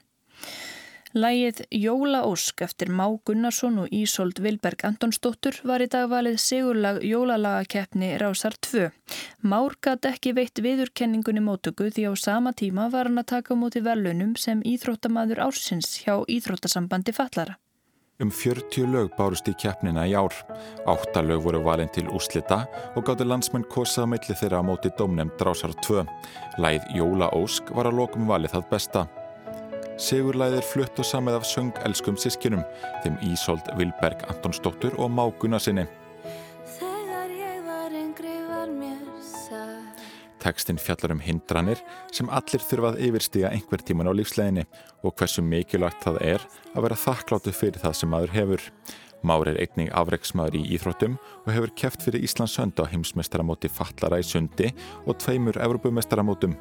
Lægið 1.13 1.60
Jóla 1.70 2.24
Ósk 2.25 2.63
eftir 2.65 2.89
Má 2.89 3.05
Gunnarsson 3.22 3.75
og 3.84 3.91
Ísold 3.93 4.39
Vilberg 4.41 4.82
Antonsdóttur 4.88 5.60
var 5.62 5.84
í 5.84 5.86
dag 5.86 6.08
valið 6.10 6.39
sigurlag 6.41 7.03
jólalagakeppni 7.05 8.15
Rásar 8.17 8.58
2. 8.58 8.88
Már 9.46 9.75
gæti 9.77 10.10
ekki 10.10 10.34
veitt 10.34 10.58
viðurkenningunni 10.65 11.46
mótöku 11.46 11.91
því 11.93 12.08
á 12.10 12.13
sama 12.17 12.55
tíma 12.58 12.89
var 12.89 13.12
hann 13.12 13.22
að 13.22 13.29
taka 13.29 13.53
múti 13.53 13.86
velunum 13.86 14.34
sem 14.34 14.65
íþróttamaður 14.65 15.46
ársins 15.46 16.00
hjá 16.01 16.17
Íþróttasambandi 16.25 17.13
Fallara. 17.13 17.60
Um 18.17 18.34
40 18.34 18.89
lög 18.89 19.13
bárust 19.13 19.46
í 19.46 19.53
keppnina 19.53 20.10
í 20.10 20.17
ár. 20.17 20.34
Átta 20.89 21.22
lög 21.22 21.46
voru 21.46 21.62
valin 21.62 21.93
til 21.93 22.10
úslita 22.10 22.63
og 22.98 23.05
gáttu 23.05 23.29
landsmenn 23.29 23.70
kosað 23.70 24.15
melli 24.15 24.34
þeirra 24.34 24.65
á 24.65 24.70
móti 24.70 24.89
domnefnd 24.98 25.46
Rásar 25.46 25.77
2. 25.86 26.08
Lægið 26.58 26.96
Jóla 26.98 27.29
Ósk 27.38 27.70
var 27.70 27.86
að 27.86 28.01
lokum 28.01 28.25
valið 28.25 28.58
það 28.58 28.72
besta. 28.74 29.12
Sigurlæðir 30.01 30.65
flutt 30.65 30.97
og 30.97 31.05
samið 31.05 31.35
af 31.38 31.43
söngelskum 31.45 32.15
sískinum, 32.17 32.63
þeim 33.03 33.19
Ísold 33.29 33.67
Vilberg 33.77 34.23
Antonsdóttur 34.31 34.95
og 34.97 35.12
Máguna 35.13 35.59
sinni. 35.62 35.85
Tekstinn 40.43 40.81
fjallar 40.81 41.13
um 41.13 41.21
hindranir 41.23 41.79
sem 42.12 42.27
allir 42.27 42.65
þurfað 42.65 42.97
yfirstíga 43.05 43.53
einhver 43.53 43.85
tíman 43.85 44.09
á 44.09 44.13
lífsleginni 44.17 44.65
og 45.05 45.13
hversu 45.15 45.45
mikilvægt 45.45 46.03
það 46.03 46.19
er 46.33 46.47
að 46.73 46.88
vera 46.88 47.00
þakkláttu 47.00 47.53
fyrir 47.55 47.79
það 47.85 47.95
sem 48.01 48.12
maður 48.12 48.35
hefur. 48.35 48.65
Már 49.23 49.47
er 49.47 49.55
einning 49.63 49.87
afreiksmaður 49.95 50.57
í 50.59 50.61
Íþróttum 50.75 51.13
og 51.45 51.51
hefur 51.55 51.71
keft 51.79 52.01
fyrir 52.03 52.25
Íslands 52.27 52.57
hönda 52.59 52.83
á 52.83 52.91
heimsmeistaramóti 52.91 53.69
Fallara 53.71 54.19
í 54.19 54.25
sundi 54.27 54.73
og 55.07 55.15
tveimur 55.23 55.55
Evrópumeistaramótum. 55.63 56.57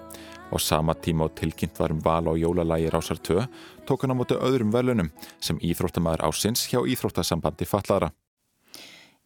Á 0.55 0.57
sama 0.63 0.95
tíma 0.95 1.27
og 1.27 1.35
tilkynnt 1.35 1.81
var 1.83 1.91
um 1.91 1.99
val 2.05 2.31
á 2.31 2.39
jólalægi 2.39 2.93
Rásar 2.95 3.19
2 3.19 3.49
tók 3.83 4.07
hann 4.07 4.15
á 4.15 4.17
móti 4.17 4.39
öðrum 4.39 4.71
velunum 4.71 5.11
sem 5.41 5.59
Íþróttamæður 5.59 6.23
ásins 6.31 6.69
hjá 6.71 6.79
Íþróttasambandi 6.87 7.67
Fallara. 7.67 8.13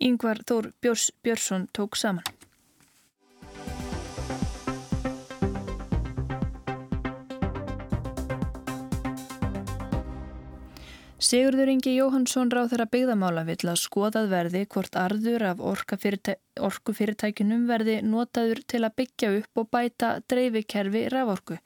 Yngvar 0.01 0.41
Þór 0.49 0.73
Björs 0.81 1.11
Björnsson 1.23 1.69
tók 1.73 1.97
saman. 1.97 2.25
Sigurður 11.27 11.73
Ingi 11.73 11.97
Jóhansson 11.97 12.53
ráð 12.55 12.69
þeirra 12.71 12.85
byggðamála 12.93 13.43
vill 13.49 13.67
að 13.67 13.81
skoðað 13.81 14.29
verði 14.31 14.61
hvort 14.71 14.99
arður 15.01 15.43
af 15.49 15.63
orkufyrirtækunum 15.65 17.65
verði 17.67 17.97
notaður 18.07 18.61
til 18.71 18.83
að 18.87 18.95
byggja 19.01 19.31
upp 19.41 19.63
og 19.63 19.67
bæta 19.75 20.11
dreifikerfi 20.31 21.03
raforku. 21.11 21.57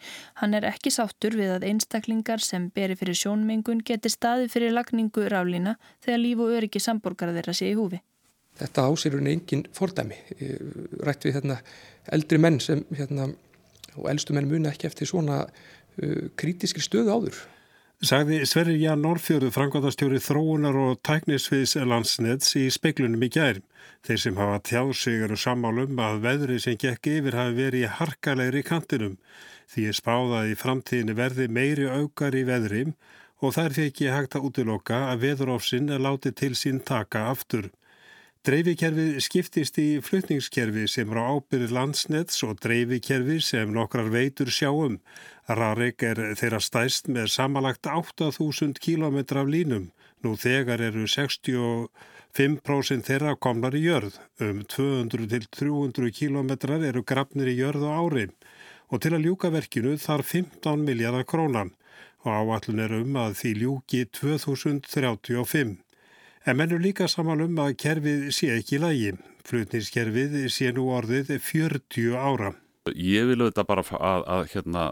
Hann 0.40 0.57
er 0.57 0.64
ekki 0.71 0.95
sáttur 0.95 1.37
við 1.37 1.52
að 1.59 1.67
einstaklingar 1.75 2.40
sem 2.40 2.71
beri 2.73 2.97
fyrir 2.97 3.21
sjónmengun 3.21 3.85
geti 3.85 4.09
staði 4.09 4.49
fyrir 4.49 4.73
lagningu 4.73 5.29
raflína 5.29 5.76
þegar 6.07 6.25
líf 6.25 6.43
og 6.47 6.57
öryggi 6.57 6.81
samborgar 6.81 7.37
þeirra 7.37 7.59
sé 7.61 7.69
í 7.75 7.76
húfi. 7.76 8.00
Þetta 8.62 8.88
ásýrun 8.88 9.29
er 9.29 9.37
engin 9.37 9.69
fordæmi. 9.76 10.17
Rætt 11.05 11.29
við 11.29 11.37
hérna, 11.37 11.61
eldri 12.09 12.40
menn 12.40 12.62
sem 12.64 12.87
hérna, 12.97 13.29
og 13.99 14.09
eldstu 14.09 14.33
menn 14.33 14.49
muni 14.49 14.73
ekki 14.73 14.88
eftir 14.88 15.11
svona 15.11 15.43
uh, 15.45 16.29
krítiskri 16.40 16.81
stöðu 16.81 17.12
áður. 17.12 17.49
Sagði 18.00 18.47
Sverrir 18.49 18.78
Ján 18.80 19.02
Norrfjörðu 19.04 19.50
frangvandastjóri 19.52 20.23
þróunar 20.25 20.76
og 20.80 21.02
tæknisviðs 21.04 21.75
landsneds 21.85 22.54
í 22.57 22.62
speiklunum 22.73 23.26
í 23.26 23.28
gær. 23.35 23.59
Þeir 24.09 24.21
sem 24.23 24.38
hafa 24.40 24.62
tjáð 24.64 24.92
sig 24.97 25.25
eru 25.26 25.37
sammálum 25.37 26.00
að 26.00 26.23
veðri 26.25 26.57
sem 26.64 26.78
gekk 26.80 27.11
yfir 27.19 27.37
hafi 27.37 27.59
verið 27.59 27.85
í 27.85 27.90
harkalegri 27.99 28.62
kantinum. 28.64 29.19
Því 29.69 29.85
er 29.90 29.99
spáðað 29.99 30.49
í 30.49 30.57
framtíðinu 30.62 31.19
verði 31.19 31.49
meiri 31.52 31.90
aukar 31.92 32.38
í 32.40 32.47
veðrim 32.49 32.95
og 33.45 33.52
þær 33.59 33.76
fekk 33.76 34.00
ég 34.07 34.16
hægt 34.16 34.38
að 34.38 34.49
útiloka 34.49 35.02
að 35.11 35.26
veðurófsinn 35.26 35.92
er 35.92 36.00
látið 36.00 36.38
til 36.40 36.52
sín 36.57 36.80
taka 36.80 37.26
aftur. 37.35 37.69
Dreifikerfið 38.40 39.18
skiptist 39.20 39.76
í 39.76 40.00
flutningskerfi 40.00 40.87
sem 40.88 41.11
er 41.12 41.18
á 41.20 41.37
ábyrði 41.37 41.76
landsnets 41.76 42.40
og 42.47 42.56
dreifikerfi 42.64 43.37
sem 43.44 43.68
nokkrar 43.75 44.09
veitur 44.14 44.49
sjáum. 44.49 44.94
Rarik 45.44 46.00
er 46.09 46.16
þeirra 46.40 46.56
stæst 46.64 47.11
með 47.12 47.28
samalagt 47.35 47.85
8000 47.85 48.80
km 48.80 49.37
af 49.42 49.44
línum. 49.44 49.92
Nú 50.25 50.40
þegar 50.40 50.80
eru 50.87 51.04
65% 51.04 53.04
þeirra 53.11 53.37
komnar 53.37 53.76
í 53.76 53.85
jörð. 53.85 54.16
Um 54.40 54.64
200-300 54.64 56.09
km 56.09 56.80
eru 56.80 57.04
grafnir 57.04 57.52
í 57.52 57.61
jörð 57.61 57.85
á 57.85 57.92
ári. 57.92 58.32
Og 58.88 59.04
til 59.04 59.12
að 59.18 59.28
ljúka 59.28 59.52
verkinu 59.52 60.00
þarf 60.00 60.32
15 60.32 60.88
miljardar 60.88 61.28
krónan 61.28 61.76
og 62.25 62.40
áallun 62.40 62.80
er 62.88 62.97
um 63.02 63.20
að 63.20 63.37
því 63.44 63.54
ljúki 63.61 64.09
2035. 64.16 65.76
En 66.49 66.56
menn 66.56 66.73
er 66.73 66.80
líka 66.80 67.04
saman 67.11 67.42
um 67.44 67.59
að 67.61 67.75
kerfið 67.82 68.30
sé 68.32 68.54
ekki 68.54 68.78
í 68.78 68.80
lagi. 68.80 69.12
Flutningskerfið 69.44 70.37
sé 70.52 70.70
nú 70.73 70.87
orðið 70.97 71.35
40 71.37 72.14
ára. 72.16 72.54
Ég 72.97 73.26
vil 73.28 73.42
auðvitað 73.42 73.66
bara 73.68 73.85
að, 73.85 74.23
að, 74.35 74.47
hérna, 74.54 74.85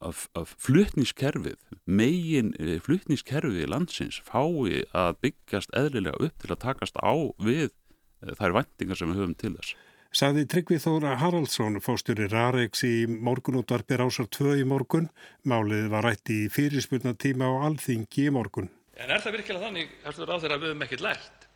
að, 0.00 0.22
að 0.40 0.54
flutningskerfið, 0.64 1.58
megin 1.84 2.54
eh, 2.56 2.78
flutningskerfið 2.80 3.68
landsins 3.68 4.22
fái 4.24 4.86
að 4.96 5.20
byggjast 5.26 5.76
eðlilega 5.76 6.30
upp 6.30 6.40
til 6.40 6.50
að 6.54 6.62
takast 6.64 6.96
á 6.96 7.12
við 7.44 7.68
eh, 7.68 8.32
þær 8.40 8.56
vendingar 8.62 8.96
sem 8.98 9.12
við 9.12 9.20
höfum 9.20 9.36
til 9.36 9.52
þess. 9.58 9.76
Saði 10.16 10.48
Tryggvið 10.50 10.82
Þóra 10.82 11.12
Haraldsson, 11.20 11.76
fósturi 11.84 12.24
Raregs 12.32 12.80
í 12.88 13.04
morgunútvarpir 13.06 14.00
ásar 14.02 14.26
2 14.32 14.56
í 14.64 14.66
morgun. 14.66 15.12
Málið 15.46 15.92
var 15.92 16.08
rætt 16.08 16.32
í 16.32 16.48
fyrirspurnatíma 16.50 17.46
á 17.46 17.68
alþingi 17.68 18.26
í 18.26 18.32
morgun. 18.34 18.72
En 19.00 19.08
er 19.08 19.22
það 19.24 19.38
virkilega 19.38 19.66
þannig, 19.66 19.92
hertur 20.04 20.28
ráðherra, 20.28 20.56
að 20.58 20.64
við 20.64 20.72
höfum 20.72 20.84
ekkert 20.86 21.04
lært? 21.06 21.46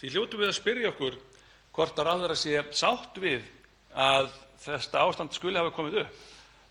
Því 0.00 0.12
hljótu 0.14 0.40
við 0.40 0.48
að 0.48 0.56
spyrja 0.56 0.92
okkur 0.92 1.18
hvort 1.76 2.00
ráðherra 2.00 2.36
sé 2.38 2.62
sátt 2.72 3.20
við 3.20 3.44
að 3.92 4.30
þetta 4.62 5.04
ástand 5.04 5.36
skuli 5.36 5.60
hafa 5.60 5.74
komið 5.76 6.00
upp. 6.04 6.22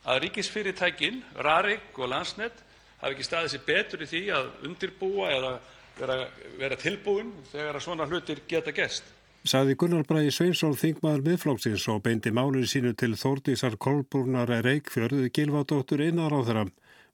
Að 0.10 0.24
ríkisfyrirtækin, 0.26 1.22
Rarik 1.46 2.00
og 2.02 2.10
Landsnet, 2.10 2.64
hafi 3.02 3.16
ekki 3.16 3.28
staðið 3.28 3.54
sér 3.54 3.66
betur 3.68 4.02
í 4.02 4.10
því 4.10 4.22
að 4.34 4.52
undirbúa 4.66 5.30
eða 5.36 5.52
vera, 6.00 6.18
vera 6.58 6.78
tilbúin 6.82 7.32
þegar 7.52 7.82
svona 7.84 8.08
hlutir 8.10 8.42
geta 8.50 8.74
gest. 8.74 9.06
Saði 9.46 9.74
Gunnar 9.78 10.06
Bræði 10.06 10.34
Sveinsson 10.34 10.76
þingmaður 10.78 11.24
miðflóksins 11.26 11.88
og 11.90 12.04
beindi 12.06 12.34
málinu 12.34 12.68
sínu 12.70 12.94
til 12.98 13.16
Þórdísar 13.18 13.78
Kolbrúnar 13.82 14.52
Reykjörðu 14.66 15.30
Gilvardóttur 15.34 16.04
einar 16.06 16.34
á 16.34 16.40
þeirra. 16.46 16.66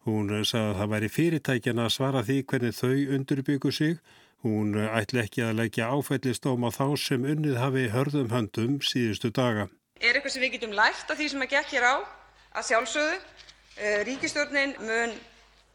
Hún 0.08 0.30
sagði 0.48 0.70
að 0.72 0.78
það 0.80 0.92
væri 0.94 1.08
fyrirtækjana 1.12 1.86
að 1.86 1.94
svara 1.98 2.20
því 2.24 2.36
hvernig 2.48 2.76
þau 2.78 2.92
undirbyggu 3.18 3.72
sig. 3.76 3.96
Hún 4.46 4.78
ætli 4.80 5.20
ekki 5.20 5.42
að 5.44 5.58
leggja 5.60 5.90
áfællistóm 5.92 6.64
á 6.64 6.70
þá 6.72 6.86
sem 7.04 7.26
unnið 7.28 7.58
hafi 7.60 7.88
hörðum 7.92 8.30
höndum 8.32 8.78
síðustu 8.80 9.34
daga. 9.36 9.66
Er 10.00 10.16
eitthvað 10.16 10.36
sem 10.38 10.46
við 10.46 10.54
getum 10.56 10.76
lært 10.78 11.10
af 11.12 11.20
því 11.20 11.28
sem 11.34 11.44
að 11.44 11.52
gekk 11.56 11.74
hér 11.76 11.88
á 11.92 11.96
að 12.56 12.70
sjálfsögðu. 12.70 13.18
Ríkistjórnin 14.08 14.78
mun 14.80 15.16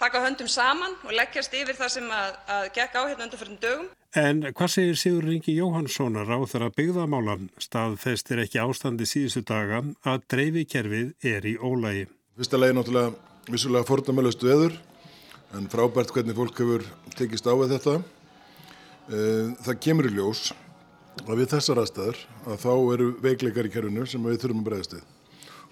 taka 0.00 0.22
höndum 0.24 0.48
saman 0.48 0.94
og 1.04 1.12
leggjast 1.12 1.52
yfir 1.58 1.76
það 1.76 1.92
sem 1.98 2.08
að, 2.16 2.38
að 2.54 2.64
gekk 2.78 2.96
á 2.96 3.02
hérna 3.10 3.26
undir 3.26 3.42
fyrir 3.42 3.58
dögum. 3.66 3.90
En 4.16 4.40
hvað 4.48 4.72
segir 4.72 4.96
Sigur 5.02 5.28
Ringi 5.28 5.58
Jóhanssonar 5.58 6.32
á 6.32 6.38
þeirra 6.48 6.70
byggðamálan? 6.78 7.50
Staðfest 7.60 8.32
er 8.32 8.46
ekki 8.46 8.62
ástandi 8.64 9.04
síðustu 9.08 9.44
daga 9.52 9.82
að 10.08 10.24
dreifikerfið 10.32 11.12
er 11.34 11.52
í 11.52 11.54
ólægi. 11.60 12.08
Fyrsta 12.40 12.60
lagi 12.60 12.78
náttúrulega 12.78 13.31
vissulega 13.50 13.86
fordamælust 13.88 14.42
veður 14.44 14.76
en 15.56 15.68
frábært 15.70 16.12
hvernig 16.14 16.36
fólk 16.36 16.60
hefur 16.62 16.84
tekist 17.16 17.48
á 17.48 17.52
við 17.58 17.74
þetta. 17.74 17.96
Það 19.66 19.80
kemur 19.82 20.08
í 20.08 20.12
ljós 20.14 20.52
að 21.26 21.42
við 21.42 21.50
þessar 21.52 21.80
aðstæður 21.82 22.20
að 22.46 22.60
þá 22.62 22.72
eru 22.94 23.08
veikleikar 23.24 23.68
í 23.68 23.72
kerfinu 23.72 24.06
sem 24.08 24.22
við 24.24 24.38
þurfum 24.44 24.62
að 24.62 24.68
bregðast 24.68 24.94
við. 24.96 25.08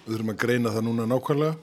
Við 0.05 0.15
þurfum 0.15 0.33
að 0.33 0.41
greina 0.43 0.73
það 0.75 0.87
núna 0.89 1.07
nákvæmlega 1.09 1.55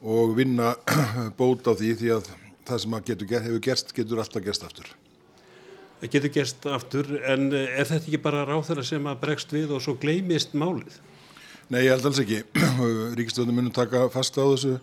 og 0.00 0.32
vinna 0.38 0.72
bót 1.40 1.68
á 1.68 1.72
því 1.76 1.92
því 2.00 2.10
að 2.16 2.32
það 2.70 2.82
sem 2.84 2.96
getur, 3.10 3.30
hefur 3.36 3.62
gerst 3.66 3.94
getur 3.94 4.22
alltaf 4.22 4.44
gerst 4.46 4.64
aftur. 4.66 4.88
Það 6.00 6.14
getur 6.14 6.34
gerst 6.38 6.66
aftur 6.72 7.12
en 7.28 7.50
er 7.52 7.84
þetta 7.84 8.08
ekki 8.08 8.22
bara 8.24 8.46
ráð 8.48 8.70
þeirra 8.70 8.86
sem 8.88 9.10
að 9.10 9.22
bregst 9.26 9.52
við 9.52 9.76
og 9.76 9.84
svo 9.84 9.98
gleymist 10.00 10.56
málið? 10.56 10.96
Nei, 11.70 11.84
ég 11.84 11.92
held 11.92 12.08
alls 12.08 12.22
ekki. 12.24 12.40
Ríkistöðunum 13.18 13.60
munum 13.60 13.74
taka 13.74 14.08
fasta 14.10 14.42
á 14.42 14.48
þessu 14.48 14.78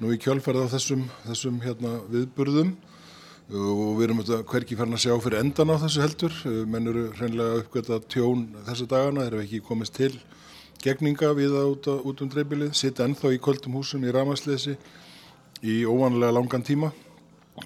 nú 0.00 0.14
í 0.14 0.18
kjálfærið 0.20 0.64
á 0.64 0.72
þessum, 0.72 1.02
þessum 1.26 1.60
hérna, 1.60 1.98
viðburðum 2.08 2.70
og 3.50 3.96
við 3.98 4.04
erum 4.06 4.20
hverki 4.48 4.76
farin 4.78 4.96
að 4.96 5.02
sjá 5.04 5.14
fyrir 5.20 5.40
endan 5.42 5.72
á 5.74 5.82
þessu 5.82 6.04
heldur. 6.04 6.36
Menn 6.70 6.88
eru 6.88 7.08
hreinlega 7.18 7.58
uppgötta 7.64 7.98
tjón 8.08 8.46
þessa 8.68 8.86
dagana, 8.88 9.26
þeir 9.26 9.34
eru 9.34 9.44
ekki 9.44 9.62
komist 9.66 9.96
til 9.98 10.12
gegninga 10.80 11.34
við 11.36 11.52
það 11.56 11.70
út, 11.74 11.88
út 12.08 12.22
um 12.24 12.30
dreifbilið, 12.32 12.72
sitta 12.78 13.04
ennþá 13.04 13.34
í 13.34 13.40
kvöldum 13.42 13.76
húsum 13.76 14.04
í 14.06 14.14
ramasleysi 14.14 14.78
í 15.60 15.82
óvanlega 15.84 16.32
langan 16.38 16.64
tíma 16.64 16.92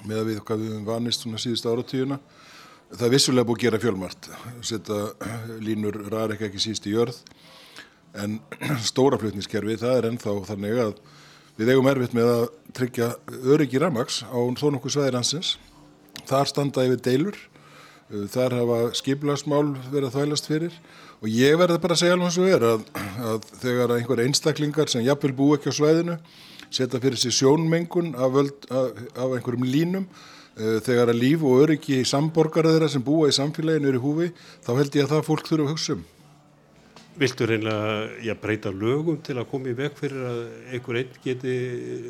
með 0.03 0.19
að 0.19 0.31
við 0.31 0.41
hvað 0.49 0.63
við 0.65 0.73
höfum 0.73 0.89
vanist 0.89 1.23
svona 1.23 1.39
síðust 1.39 1.69
áratíuna. 1.71 2.19
Það 2.95 3.07
er 3.07 3.15
vissulega 3.15 3.47
búið 3.47 3.61
að 3.61 3.65
gera 3.65 3.83
fjölmart, 3.85 4.31
setja 4.67 4.99
línur 5.63 6.01
ræðir 6.11 6.49
ekki 6.49 6.63
síst 6.63 6.89
í 6.91 6.95
jörð 6.97 7.21
en 8.19 8.41
stóra 8.91 9.19
flutniskerfi 9.21 9.79
það 9.79 10.01
er 10.01 10.09
ennþá 10.11 10.35
þannig 10.51 10.81
að 10.89 10.97
við 11.59 11.75
eigum 11.75 11.91
erfitt 11.91 12.17
með 12.17 12.31
að 12.33 12.45
tryggja 12.75 13.11
öryggi 13.55 13.83
ramags 13.83 14.23
á 14.27 14.39
þó 14.59 14.67
nokkuð 14.75 14.97
sveðir 14.97 15.19
hansins. 15.21 15.57
Þar 16.29 16.51
standa 16.51 16.85
yfir 16.87 17.03
deilur, 17.05 17.39
þar 18.33 18.59
hafa 18.61 18.79
skiplagsmál 18.99 19.75
verið 19.91 20.09
að 20.09 20.17
þvælast 20.17 20.49
fyrir 20.51 20.77
og 21.25 21.31
ég 21.33 21.57
verði 21.59 21.81
bara 21.81 21.97
að 21.97 22.03
segja 22.03 22.17
alveg 22.17 22.29
eins 22.29 22.39
og 22.41 22.51
er 22.53 22.67
að, 22.69 22.83
að 23.31 23.47
þegar 23.63 23.95
einhver 23.97 24.23
einstaklingar 24.25 24.91
sem 24.93 25.05
jafnvel 25.07 25.33
bú 25.37 25.49
ekki 25.57 25.73
á 25.73 25.79
sveðinu 25.79 26.19
setja 26.75 27.01
fyrir 27.01 27.21
sig 27.21 27.33
sjónmengun 27.33 28.15
af, 28.15 28.33
völd, 28.35 28.67
af, 28.71 28.99
af 29.17 29.37
einhverjum 29.37 29.67
línum 29.69 30.07
uh, 30.07 30.81
þegar 30.85 31.13
að 31.13 31.21
líf 31.23 31.45
og 31.47 31.65
öryggi 31.65 32.01
í 32.03 32.09
samborgara 32.09 32.75
þeirra 32.75 32.91
sem 32.93 33.05
búa 33.05 33.31
í 33.31 33.37
samfélaginu 33.37 33.91
eru 33.93 34.01
í 34.01 34.05
húfi 34.05 34.31
þá 34.67 34.75
held 34.81 34.99
ég 34.99 35.07
að 35.07 35.15
það 35.15 35.27
fólk 35.31 35.49
þurfa 35.49 35.67
að 35.67 35.73
hugsa 35.75 35.97
um. 35.97 36.05
Viltu 37.15 37.47
reynilega 37.47 38.35
breyta 38.43 38.73
lögum 38.75 39.21
til 39.23 39.37
að 39.39 39.47
koma 39.53 39.71
í 39.71 39.77
veg 39.79 39.95
fyrir 39.95 40.25
að 40.27 40.39
einhver 40.75 40.97
einn 40.99 41.19
geti 41.23 41.53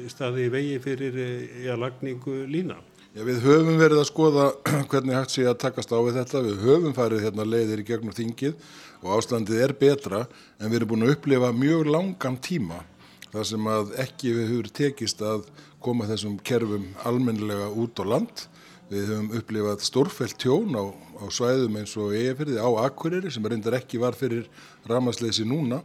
staði 0.08 0.46
í 0.46 0.52
vegi 0.54 0.78
fyrir 0.80 1.18
já, 1.60 1.74
lagningu 1.76 2.38
lína? 2.48 2.78
Já, 3.12 3.20
við 3.28 3.42
höfum 3.44 3.76
verið 3.78 4.00
að 4.00 4.08
skoða 4.08 4.46
hvernig 4.90 5.18
hægt 5.18 5.34
sé 5.34 5.44
að 5.44 5.60
takast 5.66 5.92
á 5.92 6.00
við 6.00 6.16
þetta. 6.22 6.40
Við 6.46 6.64
höfum 6.64 6.96
farið 6.96 7.26
hérna 7.26 7.44
leiðir 7.46 7.82
í 7.82 7.86
gegnum 7.90 8.16
þingið 8.16 8.56
og 9.04 9.12
ástandið 9.18 9.60
er 9.66 9.76
betra 9.84 10.24
en 10.56 10.72
við 10.72 10.80
erum 10.80 10.94
búin 10.94 11.06
að 11.06 11.12
upplifa 11.18 11.52
mjög 11.52 11.92
langan 11.92 12.40
tíma 12.40 12.80
þar 13.28 13.48
sem 13.52 13.70
að 13.76 13.94
ekki 14.06 14.32
við 14.38 14.50
höfum 14.54 14.74
tekist 14.80 15.20
að 15.20 15.44
koma 15.84 16.08
þessum 16.08 16.40
kerfum 16.40 16.88
almennilega 17.04 17.68
út 17.76 18.00
á 18.00 18.04
land. 18.08 18.46
Við 18.90 19.06
höfum 19.08 19.30
upplifað 19.38 19.84
stórfælt 19.86 20.36
tjón 20.42 20.76
á, 20.76 20.84
á 20.92 21.24
svæðum 21.32 21.78
eins 21.80 21.94
og 21.96 22.12
EFirði 22.18 22.58
á 22.60 22.68
Akureyri 22.84 23.32
sem 23.32 23.46
reyndar 23.48 23.78
ekki 23.78 24.00
var 24.02 24.16
fyrir 24.18 24.44
ramasleysi 24.90 25.46
núna 25.48 25.80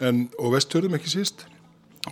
en, 0.00 0.26
og 0.40 0.54
vesthörðum 0.54 0.96
ekki 0.96 1.12
síst. 1.12 1.44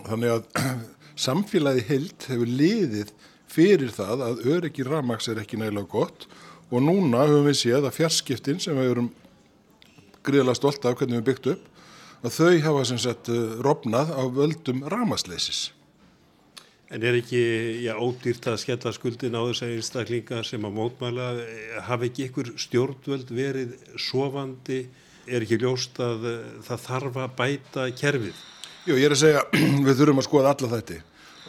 Þannig 0.05 0.35
að 0.35 0.65
samfélagi 1.27 1.87
held 1.89 2.29
hefur 2.29 2.53
liðið 2.61 3.15
fyrir 3.55 3.93
það 3.95 4.25
að 4.29 4.43
öryggi 4.57 4.85
ramags 4.87 5.31
er 5.31 5.41
ekki 5.41 5.61
nægilega 5.61 5.89
gott 5.95 6.27
og 6.71 6.83
núna 6.85 7.25
höfum 7.29 7.49
við 7.49 7.61
séð 7.61 7.87
að 7.89 7.97
fjarskiptin 8.01 8.61
sem 8.61 8.77
við 8.77 8.91
erum 8.95 9.13
gríðilega 10.25 10.59
stolt 10.59 10.85
af 10.85 10.99
hvernig 10.99 11.21
við 11.23 11.29
byggt 11.31 11.49
upp 11.55 11.71
að 12.25 12.37
þau 12.39 12.53
hafa 12.67 12.85
sem 12.89 13.01
sagt 13.01 13.31
robnað 13.65 14.13
á 14.17 14.23
völdum 14.33 14.85
ramasleysis. 14.89 15.69
En 16.95 17.03
er 17.03 17.17
ekki 17.19 17.41
já, 17.83 17.97
ódýrt 17.99 18.45
að 18.47 18.61
skella 18.63 18.93
skuldin 18.95 19.35
á 19.35 19.43
þess 19.49 19.65
að 19.67 19.73
einstaklinga 19.75 20.43
sem 20.47 20.63
að 20.63 20.77
mótmæla, 20.77 21.31
hafi 21.89 22.07
ekki 22.07 22.29
ykkur 22.29 22.51
stjórnvöld 22.63 23.33
verið 23.35 23.73
sofandi, 23.99 24.85
er 25.27 25.43
ekki 25.43 25.59
ljóst 25.59 25.99
að 25.99 26.29
það 26.63 26.85
þarf 26.85 27.19
að 27.25 27.35
bæta 27.41 27.89
kerfið? 27.99 28.45
Jú, 28.87 28.95
ég 28.95 29.09
er 29.09 29.17
að 29.17 29.23
segja, 29.25 29.43
við 29.89 29.99
þurfum 29.99 30.23
að 30.23 30.29
skoða 30.29 30.53
alla 30.55 30.71
þetta 30.77 31.01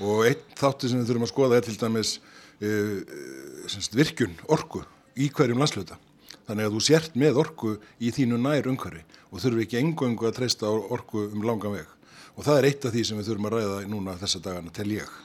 og 0.06 0.26
einn 0.28 0.42
þáttu 0.58 0.90
sem 0.90 1.04
við 1.04 1.12
þurfum 1.12 1.28
að 1.28 1.32
skoða 1.32 1.60
er 1.60 1.68
til 1.68 1.78
dæmis 1.84 2.16
uh, 2.18 2.98
sagt, 3.70 4.00
virkun, 4.00 4.34
orku 4.52 4.82
í 5.16 5.30
hverjum 5.30 5.62
landsluta. 5.62 6.00
Þannig 6.50 6.68
að 6.68 6.74
þú 6.74 6.82
sért 6.88 7.16
með 7.22 7.40
orku 7.46 7.76
í 8.02 8.10
þínu 8.16 8.42
nær 8.42 8.72
umhverfi 8.72 9.06
og 9.30 9.44
þurfum 9.44 9.62
ekki 9.62 9.80
engöngu 9.84 10.26
að 10.26 10.40
treysta 10.40 10.74
orku 10.74 11.28
um 11.30 11.46
langan 11.46 11.78
veg. 11.78 11.94
Og 12.36 12.50
það 12.50 12.60
er 12.60 12.70
eitt 12.72 12.90
af 12.90 12.98
því 12.98 13.06
sem 13.08 13.22
við 13.22 13.30
þurfum 13.30 13.48
að 13.52 13.56
ræða 13.60 13.80
núna 13.94 14.18
þessa 14.20 14.44
dagana, 14.44 14.74
tel 14.76 14.90
ég. 14.98 15.16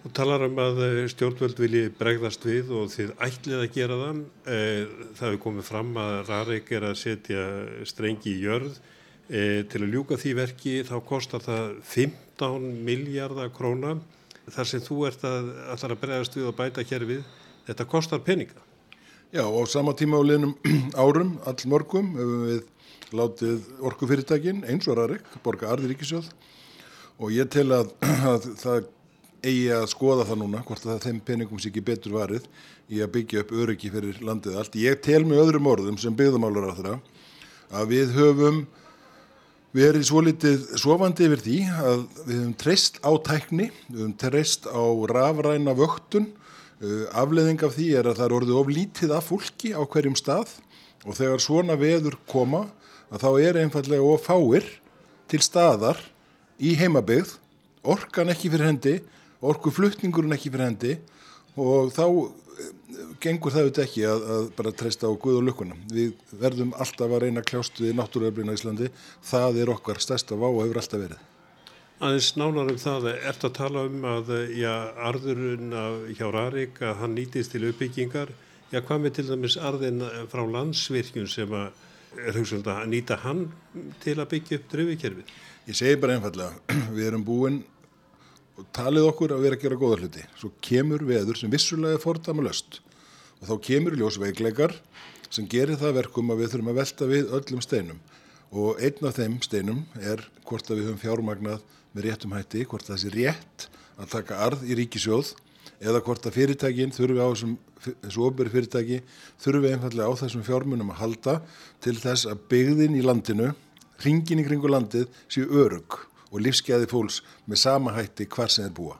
Þú 0.00 0.10
talar 0.16 0.46
um 0.46 0.56
að 0.62 0.78
stjórnvöld 1.12 1.58
vilji 1.60 1.90
bregðast 1.92 2.44
við 2.48 2.70
og 2.72 2.86
þið 2.88 3.10
ætlið 3.20 3.58
að 3.58 3.74
gera 3.74 3.96
það. 4.00 4.20
Það 4.46 5.24
hefur 5.26 5.40
komið 5.42 5.66
fram 5.66 5.90
að 6.00 6.12
Rarik 6.30 6.70
er 6.72 6.86
að 6.88 6.94
setja 6.96 7.42
strengi 7.84 8.30
í 8.32 8.38
jörð. 8.46 8.78
Til 9.28 9.82
að 9.82 9.92
ljúka 9.92 10.16
því 10.16 10.32
verki 10.38 10.72
þá 10.88 10.94
kostar 11.04 11.44
það 11.44 11.74
15 11.90 12.64
miljardar 12.86 13.52
króna. 13.52 13.98
Þar 14.48 14.70
sem 14.70 14.82
þú 14.86 14.96
ert 15.10 15.26
að, 15.28 15.50
að 15.68 15.94
bregðast 16.00 16.38
við 16.38 16.48
og 16.48 16.56
bæta 16.56 16.84
kerfið, 16.88 17.20
þetta 17.68 17.86
kostar 17.92 18.22
peninga. 18.24 18.64
Já 19.36 19.44
og 19.44 19.68
sama 19.68 19.92
tíma 19.94 20.16
á 20.16 20.24
liðnum 20.24 20.54
árum, 21.04 21.34
all 21.44 21.60
morgum, 21.68 22.08
hefum 22.16 22.46
við 22.48 22.64
látið 23.20 23.68
orkufyrirtækin 23.90 24.64
eins 24.64 24.88
og 24.88 24.96
Rarik, 24.96 25.28
borga 25.44 25.68
arði 25.74 25.92
ríkisjóð 25.92 26.32
og 27.20 27.36
ég 27.36 27.52
tel 27.52 27.68
að, 27.76 27.92
að 28.32 28.48
það 28.64 28.88
eigi 29.40 29.70
að 29.74 29.86
skoða 29.92 30.26
það 30.28 30.42
núna, 30.42 30.64
hvort 30.66 30.84
að 30.86 31.06
þeim 31.06 31.20
peningum 31.24 31.60
sé 31.60 31.70
ekki 31.70 31.84
betur 31.84 32.16
varið 32.18 32.48
í 32.90 33.00
að 33.00 33.12
byggja 33.14 33.44
upp 33.44 33.54
öryggi 33.62 33.92
fyrir 33.92 34.20
landið 34.24 34.58
allt. 34.60 34.76
Ég 34.80 35.00
tel 35.04 35.22
með 35.24 35.44
öðrum 35.44 35.70
orðum 35.70 35.98
sem 36.00 36.16
byggðumálur 36.16 36.68
á 36.68 36.76
þeirra 36.78 36.98
að 37.80 37.92
við 37.94 38.14
höfum 38.18 38.60
verið 39.76 40.06
svo 40.08 40.24
litið 40.26 40.66
sofandi 40.82 41.28
yfir 41.28 41.44
því 41.44 41.58
að 41.70 42.04
við 42.26 42.36
höfum 42.40 42.54
treyst 42.58 42.98
á 43.06 43.10
tækni, 43.30 43.70
við 43.86 44.02
höfum 44.02 44.16
treyst 44.18 44.66
á 44.66 44.82
rafræna 45.12 45.76
vöktun 45.78 46.32
afleðing 47.12 47.60
af 47.66 47.76
því 47.76 47.86
er 48.00 48.08
að 48.08 48.18
það 48.18 48.26
er 48.26 48.34
orðið 48.38 48.58
of 48.58 48.70
lítið 48.72 49.10
af 49.12 49.26
fólki 49.28 49.72
á 49.76 49.82
hverjum 49.84 50.16
stað 50.16 50.54
og 51.04 51.16
þegar 51.18 51.42
svona 51.44 51.76
veður 51.80 52.16
koma 52.30 52.64
að 53.12 53.24
þá 53.24 53.30
er 53.44 53.58
einfallega 53.60 54.06
of 54.06 54.24
fáir 54.24 54.66
til 55.30 55.42
staðar 55.44 56.00
í 56.56 56.72
heimabegð 56.80 57.36
orkan 57.84 58.32
ekki 58.32 58.50
fyrir 58.52 58.70
hendi 58.70 58.94
orku 59.40 59.72
flutningurinn 59.72 60.36
ekki 60.36 60.52
fyrir 60.52 60.68
hendi 60.68 60.94
og 61.60 61.92
þá 61.94 62.04
gengur 63.20 63.52
það 63.52 63.66
auðvitað 63.66 63.84
ekki 63.86 64.04
að, 64.08 64.22
að 64.34 64.46
bara 64.58 64.72
treysta 64.76 65.08
á 65.08 65.12
Guð 65.22 65.40
og 65.40 65.46
lukkuna. 65.48 65.76
Við 65.92 66.14
verðum 66.40 66.72
alltaf 66.76 67.10
að 67.10 67.24
reyna 67.24 67.44
kljást 67.46 67.80
við 67.80 67.96
náttúruöflina 67.98 68.54
í 68.54 68.60
Íslandi 68.60 68.90
það 69.26 69.60
er 69.62 69.72
okkar 69.74 70.00
stærsta 70.02 70.38
vá 70.38 70.48
og 70.48 70.62
hefur 70.64 70.80
alltaf 70.82 71.04
verið. 71.04 71.26
Aðeins 72.00 72.30
nánar 72.40 72.70
um 72.72 72.78
það, 72.80 73.10
ert 73.28 73.42
að 73.44 73.56
tala 73.58 73.84
um 73.88 74.04
að 74.08 74.30
já, 74.56 74.72
arðurinn 75.08 75.74
hjá 76.16 76.26
Rarik 76.32 76.80
að 76.80 77.02
hann 77.02 77.16
nýtist 77.16 77.52
til 77.52 77.66
uppbyggingar. 77.68 78.32
Já, 78.70 78.80
hvað 78.80 79.02
með 79.04 79.16
til 79.18 79.26
dæmis 79.28 79.58
arðin 79.60 80.04
frá 80.32 80.44
landsvirkjun 80.48 81.28
sem 81.28 81.52
að 81.52 81.86
að 82.10 82.86
nýta 82.90 83.20
hann 83.22 83.44
til 84.02 84.16
að 84.16 84.30
byggja 84.32 84.58
upp 84.58 84.72
dröfikerfið? 84.72 85.34
Ég 85.68 85.76
segi 85.76 86.00
bara 86.00 86.16
einfallega, 86.16 86.56
við 86.96 87.10
erum 87.10 87.26
búin 87.26 87.60
og 88.60 88.68
talið 88.76 89.08
okkur 89.08 89.34
að 89.34 89.44
vera 89.46 89.56
að 89.56 89.64
gera 89.64 89.80
góða 89.80 89.98
hluti. 90.02 90.22
Svo 90.36 90.52
kemur 90.64 91.04
veður 91.08 91.38
sem 91.40 91.52
vissulega 91.52 91.96
er 91.96 92.02
fordama 92.02 92.44
löst 92.44 92.80
og 93.40 93.48
þá 93.48 93.54
kemur 93.64 93.96
ljósveikleikar 93.96 94.74
sem 95.32 95.46
gerir 95.48 95.78
það 95.80 96.00
verkum 96.02 96.32
að 96.34 96.42
við 96.42 96.50
þurfum 96.52 96.72
að 96.72 96.80
velta 96.80 97.08
við 97.08 97.30
öllum 97.38 97.62
steinum. 97.64 98.00
Og 98.50 98.80
einn 98.82 99.06
af 99.06 99.16
þeim 99.16 99.38
steinum 99.46 99.84
er 100.02 100.24
hvort 100.44 100.68
að 100.68 100.80
við 100.80 100.90
höfum 100.90 101.00
fjármagnað 101.04 101.62
með 101.94 102.06
réttum 102.06 102.34
hætti, 102.34 102.66
hvort 102.68 102.88
það 102.88 103.00
sé 103.00 103.12
rétt 103.14 103.66
að 104.00 104.12
taka 104.16 104.42
arð 104.44 104.66
í 104.66 104.76
ríkisjóð 104.82 105.32
eða 105.80 106.02
hvort 106.04 106.28
að 106.28 106.36
fyrirtækin 106.36 106.92
þurfi 106.92 107.22
á 107.22 107.28
þessum, 107.30 107.56
þessu 108.04 108.26
ofberi 108.26 108.52
fyrirtæki 108.52 109.00
þurfi 109.40 109.72
einfallega 109.72 110.12
á 110.12 110.20
þessum 110.20 110.44
fjármunum 110.44 110.92
að 110.92 111.00
halda 111.00 111.36
til 111.80 111.96
þess 111.96 112.28
að 112.28 112.44
byggðin 112.52 112.98
í 113.00 113.06
landinu, 113.06 113.52
ringin 114.04 114.42
í 114.42 114.46
kringu 114.46 114.68
landið 114.68 115.08
séu 115.30 115.48
örug 115.62 116.02
og 116.30 116.42
lífskeiði 116.46 116.88
fólks 116.90 117.20
með 117.46 117.62
sama 117.64 117.94
hætti 117.96 118.26
hvar 118.30 118.50
sem 118.52 118.66
þeir 118.66 118.76
búa. 118.76 118.98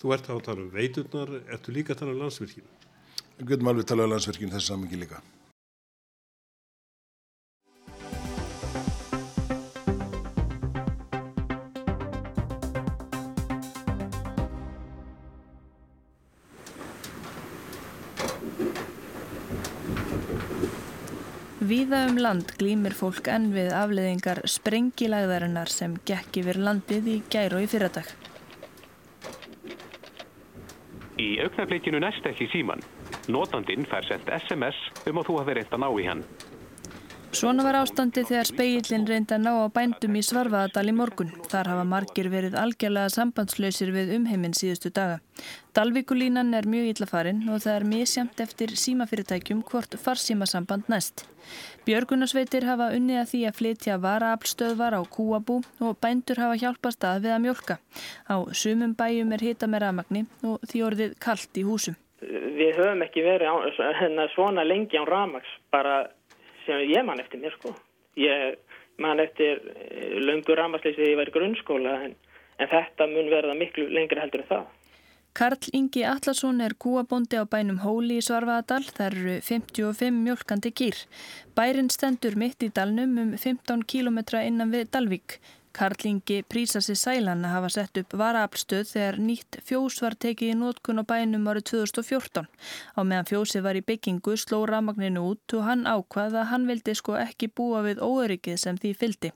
Þú 0.00 0.16
ert 0.16 0.28
að 0.28 0.42
tala 0.48 0.64
um 0.64 0.72
veiturnar, 0.72 1.30
ertu 1.48 1.72
líka 1.72 1.94
að 1.94 2.02
tala 2.02 2.12
um 2.12 2.24
landsvirkjum? 2.24 2.66
Við 3.38 3.54
getum 3.54 3.70
alveg 3.72 3.88
talað 3.88 4.10
um 4.10 4.14
landsvirkjum 4.14 4.52
þessu 4.52 4.72
samingi 4.74 5.00
líka. 5.00 5.22
Víða 21.64 22.02
um 22.10 22.18
land 22.20 22.50
glýmir 22.60 22.92
fólk 22.92 23.28
enn 23.32 23.46
við 23.54 23.70
afleðingar 23.72 24.42
sprengilagðarinnar 24.52 25.70
sem 25.72 25.94
gekk 26.04 26.36
yfir 26.42 26.58
landið 26.60 27.06
í 27.08 27.14
gæru 27.32 27.56
og 27.56 27.64
í 27.64 27.68
fyrradag. 27.72 28.10
Í 31.16 31.28
augnablikinu 31.40 32.02
næst 32.04 32.28
ekki 32.28 32.50
síman. 32.52 32.84
Notandinn 33.32 33.88
fær 33.88 34.04
sendt 34.04 34.28
SMS 34.42 34.76
um 35.08 35.22
að 35.22 35.30
þú 35.30 35.38
hafi 35.40 35.56
reynt 35.56 35.72
að 35.72 35.82
ná 35.86 35.88
í 35.88 36.04
hann. 36.10 36.24
Svona 37.34 37.64
var 37.66 37.74
ástandi 37.74 38.22
þegar 38.22 38.46
speillin 38.46 39.04
reyndi 39.08 39.34
að 39.34 39.40
ná 39.42 39.50
á 39.58 39.74
bændum 39.74 40.14
í 40.14 40.20
Svarfaðadal 40.22 40.84
í 40.86 40.92
morgun. 40.94 41.32
Þar 41.50 41.70
hafa 41.72 41.82
margir 41.90 42.28
verið 42.30 42.54
algjörlega 42.60 43.10
sambandslausir 43.10 43.90
við 43.90 44.12
umheiminn 44.20 44.54
síðustu 44.54 44.92
daga. 44.94 45.16
Dalvíkulínan 45.74 46.54
er 46.54 46.68
mjög 46.70 46.92
illafarin 46.92 47.42
og 47.50 47.64
það 47.66 47.80
er 47.80 47.88
misjamt 47.90 48.44
eftir 48.44 48.76
símafyrirtækjum 48.78 49.66
hvort 49.66 49.98
farsímasamband 49.98 50.86
næst. 50.94 51.26
Björgunarsveitir 51.88 52.68
hafa 52.70 52.92
unnið 52.94 53.24
að 53.24 53.30
því 53.32 53.44
að 53.50 53.58
flytja 53.58 54.00
varaaflstöðvar 54.06 54.94
á 54.94 55.02
kúabú 55.02 55.60
og 55.82 55.98
bændur 55.98 56.38
hafa 56.38 56.62
hjálpast 56.62 57.10
að 57.10 57.26
við 57.26 57.34
að 57.34 57.46
mjölka. 57.48 57.82
Á 58.30 58.36
sumum 58.54 58.94
bæjum 58.94 59.34
er 59.34 59.48
hita 59.50 59.66
með 59.66 59.88
ramagni 59.88 60.28
og 60.46 60.62
því 60.70 60.86
orðið 60.86 61.18
kallt 61.18 61.58
í 61.58 61.66
húsum. 61.66 61.98
Við 62.22 62.76
höfum 62.78 63.02
ekki 63.04 63.26
verið 63.26 63.50
á, 63.50 63.54
svona 64.38 64.62
lengi 64.62 65.02
án 65.02 65.10
ramags, 65.10 65.50
bara 65.74 66.04
sem 66.66 66.84
ég 66.90 67.04
man 67.06 67.20
eftir 67.22 67.40
mér 67.42 67.54
sko. 67.58 67.74
Ég 68.20 68.56
man 69.02 69.20
eftir 69.20 69.60
löngu 70.22 70.54
ramasleysi 70.54 71.00
þegar 71.00 71.10
ég 71.10 71.20
var 71.20 71.30
í 71.30 71.34
grunnskóla 71.34 71.98
en, 72.06 72.16
en 72.62 72.70
þetta 72.70 73.10
mun 73.10 73.30
verða 73.32 73.58
miklu 73.58 73.88
lengri 73.90 74.22
heldur 74.22 74.44
en 74.44 74.50
það. 74.52 74.66
Karl 75.34 75.66
Ingi 75.74 76.04
Allarsson 76.06 76.60
er 76.62 76.76
kúabóndi 76.78 77.34
á 77.34 77.42
bænum 77.42 77.80
Hóli 77.82 78.20
í 78.20 78.22
Svarfaðadal. 78.22 78.84
Það 78.86 79.06
eru 79.08 79.32
55 79.42 80.20
mjölkandi 80.22 80.70
kýr. 80.70 81.00
Bærin 81.58 81.90
stendur 81.90 82.36
mitt 82.38 82.62
í 82.62 82.68
dalnum 82.70 83.18
um 83.18 83.32
15 83.34 83.82
km 83.82 84.20
innan 84.44 84.70
við 84.70 84.92
Dalvík. 84.94 85.40
Karl 85.74 86.06
Ingi 86.06 86.36
prísa 86.46 86.78
sér 86.78 86.94
sælan 86.94 87.40
hafa 87.50 87.68
sett 87.74 87.98
upp 87.98 88.12
varaaflstöð 88.20 88.84
þegar 88.92 89.16
nýtt 89.18 89.56
fjós 89.66 89.96
var 90.04 90.14
tekið 90.24 90.52
í 90.52 90.58
nótkun 90.60 91.02
á 91.02 91.04
bænum 91.10 91.48
árið 91.50 91.64
2014. 91.72 92.46
Á 92.94 93.00
meðan 93.02 93.26
fjósið 93.26 93.64
var 93.66 93.80
í 93.80 93.82
byggingu 93.88 94.36
sló 94.38 94.60
ramagninu 94.70 95.24
út 95.32 95.56
og 95.58 95.66
hann 95.66 95.82
ákvað 95.82 96.38
að 96.38 96.48
hann 96.52 96.68
vildi 96.70 96.94
sko 96.94 97.18
ekki 97.18 97.50
búa 97.50 97.82
við 97.88 98.04
óöryggið 98.06 98.62
sem 98.62 98.78
því 98.78 98.94
fyldi. 99.02 99.34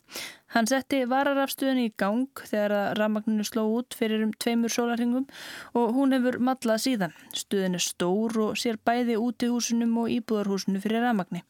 Hann 0.54 0.70
setti 0.70 1.02
vararafstöðin 1.10 1.82
í 1.88 1.92
gang 1.98 2.46
þegar 2.46 2.94
ramagninu 3.02 3.42
sló 3.42 3.66
út 3.74 3.98
fyrir 3.98 4.22
um 4.22 4.30
tveimur 4.30 4.70
sólarhingum 4.70 5.26
og 5.74 5.94
hún 5.98 6.14
hefur 6.14 6.38
matlað 6.38 6.84
síðan. 6.86 7.18
Stöðin 7.34 7.80
er 7.80 7.82
stór 7.82 8.44
og 8.46 8.58
sér 8.62 8.78
bæði 8.78 9.18
út 9.18 9.42
í 9.42 9.50
húsunum 9.50 10.04
og 10.04 10.14
íbúðarhúsinu 10.20 10.86
fyrir 10.86 11.02
ramagni. 11.02 11.42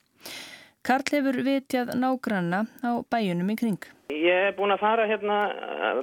Karl 0.87 1.05
hefur 1.13 1.39
vitjað 1.45 1.93
nágranna 1.99 2.65
á 2.85 2.91
bæjunum 3.11 3.51
í 3.53 3.57
kring. 3.59 3.83
Ég 4.15 4.49
er 4.49 4.55
búin 4.57 4.73
að 4.73 4.83
fara 4.83 5.05
hérna 5.11 5.39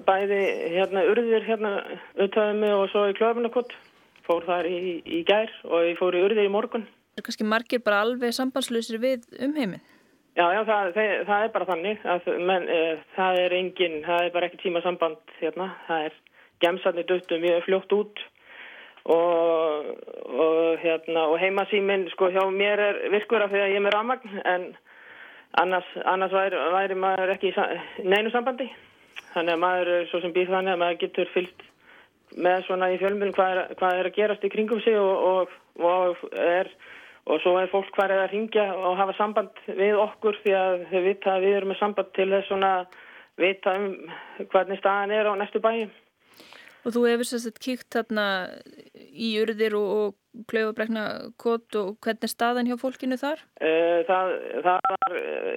bæði 0.05 0.41
hérna 0.75 1.05
urðir 1.09 1.47
hérna 1.47 1.71
auðvitaðið 2.19 2.59
mig 2.61 2.75
og 2.75 2.85
svo 2.91 3.07
í 3.09 3.15
klöfunarkott. 3.17 3.73
Fór 4.25 4.45
þar 4.45 4.67
í, 4.69 5.01
í 5.05 5.23
gær 5.25 5.51
og 5.69 5.85
ég 5.85 5.99
fór 5.99 6.17
í 6.17 6.21
urðir 6.25 6.47
í 6.47 6.53
morgun. 6.53 6.85
Það 7.15 7.21
er 7.21 7.25
kannski 7.27 7.47
margir 7.47 7.83
bara 7.85 8.03
alveg 8.05 8.33
sambandslausir 8.35 9.01
við 9.01 9.27
umheiminn. 9.38 9.83
Já, 10.35 10.49
já, 10.51 10.61
það, 10.67 10.88
það, 10.97 11.11
það 11.29 11.43
er 11.43 11.51
bara 11.53 11.67
þannig. 11.69 12.07
Að, 12.11 12.31
menn, 12.49 12.65
e, 12.67 12.79
það 13.15 13.41
er 13.45 13.53
engin, 13.55 13.99
það 14.03 14.23
er 14.25 14.33
bara 14.33 14.49
ekki 14.49 14.63
tíma 14.65 14.81
samband 14.83 15.35
hérna. 15.39 15.69
Það 15.88 16.07
er 16.09 16.17
gemsarnir 16.65 17.07
döttu 17.09 17.39
mjög 17.39 17.61
fljótt 17.69 17.95
út 17.95 18.25
og, 19.05 19.85
og, 20.25 20.79
hérna, 20.81 21.27
og 21.29 21.37
heimasýminn 21.41 22.07
sko 22.13 22.31
hjá 22.33 22.41
mér 22.49 22.81
er 22.81 22.99
virkur 23.13 23.45
af 23.45 23.53
því 23.53 23.61
að 23.61 23.71
ég 23.73 23.79
er 23.79 23.85
með 23.85 23.95
ramagn 23.97 24.41
en 24.43 24.65
annars, 25.61 25.91
annars 26.05 26.33
væri, 26.33 26.57
væri 26.73 26.97
maður 26.99 27.35
ekki 27.35 27.53
í 27.53 28.09
neinu 28.09 28.33
sambandi. 28.33 28.67
Þannig 29.35 29.53
að 29.53 29.61
maður 29.61 29.93
er 29.93 30.09
svo 30.09 30.21
sem 30.23 30.33
býð 30.35 30.51
þannig 30.55 30.73
að 30.73 30.81
maður 30.81 31.01
getur 31.03 31.31
fyllt 31.33 31.65
með 32.35 32.65
svona 32.65 32.91
í 32.91 32.99
fjölmjölum 32.99 33.35
hvað, 33.35 33.61
hvað 33.79 33.99
er 33.99 34.09
að 34.09 34.17
gerast 34.17 34.45
í 34.47 34.51
kringum 34.51 34.81
sig 34.83 34.97
og, 34.99 35.51
og 35.79 36.25
er 36.33 36.71
og 37.25 37.41
svo 37.41 37.55
er 37.57 37.71
fólk 37.71 37.95
hver 37.97 38.13
eða 38.13 38.27
að 38.27 38.33
ringja 38.35 38.65
og 38.77 38.99
hafa 38.99 39.15
samband 39.17 39.61
við 39.65 39.97
okkur 39.97 40.37
því 40.43 40.51
að 40.59 40.73
þau 40.91 40.99
vita 41.07 41.31
að 41.33 41.45
við 41.45 41.55
erum 41.57 41.71
með 41.73 41.79
samband 41.79 42.11
til 42.13 42.27
þess 42.29 42.49
svona 42.51 42.71
vita 43.41 43.73
um 43.79 43.87
hvernig 44.51 44.79
staðan 44.79 45.13
er 45.15 45.29
á 45.29 45.33
næstu 45.39 45.61
bæjum. 45.63 45.93
Og 46.86 46.93
þú 46.93 47.08
hefur 47.10 47.26
sérstætt 47.26 47.58
kíkt 47.63 47.95
þarna 47.95 48.26
í 48.93 49.32
urðir 49.41 49.74
og, 49.80 49.88
og 49.98 50.45
klaufabrekna 50.52 51.06
kott 51.41 51.74
og 51.80 51.95
hvernig 52.06 52.30
staðan 52.30 52.69
hjá 52.69 52.76
fólkinu 52.78 53.17
þar? 53.17 53.41
Það, 53.58 54.34
það 54.67 54.89
var, 54.91 55.15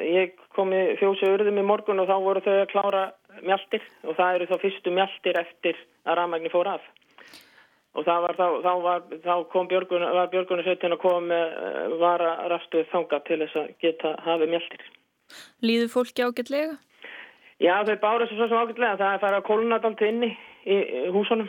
ég 0.09 0.39
kom 0.57 0.73
í 0.73 0.83
fjósi 1.01 1.29
urðum 1.29 1.61
í 1.61 1.67
morgun 1.69 2.01
og 2.01 2.09
þá 2.09 2.17
voru 2.25 2.45
þau 2.47 2.55
að 2.55 2.71
klára 2.73 3.03
mjaltir 3.43 3.85
og 4.07 4.17
það 4.17 4.39
eru 4.39 4.49
þá 4.49 4.57
fyrstu 4.65 4.95
mjaltir 4.95 5.41
eftir 5.43 5.83
að 6.09 6.21
rafmægni 6.23 6.55
fór 6.55 6.73
af. 6.73 6.89
Og 7.99 8.05
það 8.07 8.25
var 8.25 8.39
þá, 8.39 8.47
þá, 8.65 8.73
var, 8.85 9.07
þá 9.25 9.35
kom 9.53 9.69
Björgun, 9.69 10.09
var 10.15 10.29
Björgunarsveitin 10.33 10.95
að 10.95 11.03
koma 11.03 11.23
með 11.29 11.97
vara 12.01 12.35
rafstuð 12.53 12.89
þanga 12.93 13.23
til 13.27 13.41
þess 13.43 13.59
að 13.59 13.73
geta 13.83 14.13
hafið 14.25 14.53
mjaltir. 14.55 14.85
Líður 15.65 15.91
fólki 15.93 16.25
ágætlega? 16.25 16.77
Já, 17.59 17.75
þau 17.85 17.97
bára 17.99 18.29
sér 18.29 18.39
svo 18.39 18.47
sem 18.47 18.61
ágætlega. 18.61 18.99
Það 19.01 19.09
er 19.09 19.17
að 19.17 19.25
fara 19.25 19.41
að 19.41 19.49
kólna 19.49 19.81
allt 19.83 20.05
inni 20.07 20.31
í 20.69 21.09
húsunum. 21.15 21.49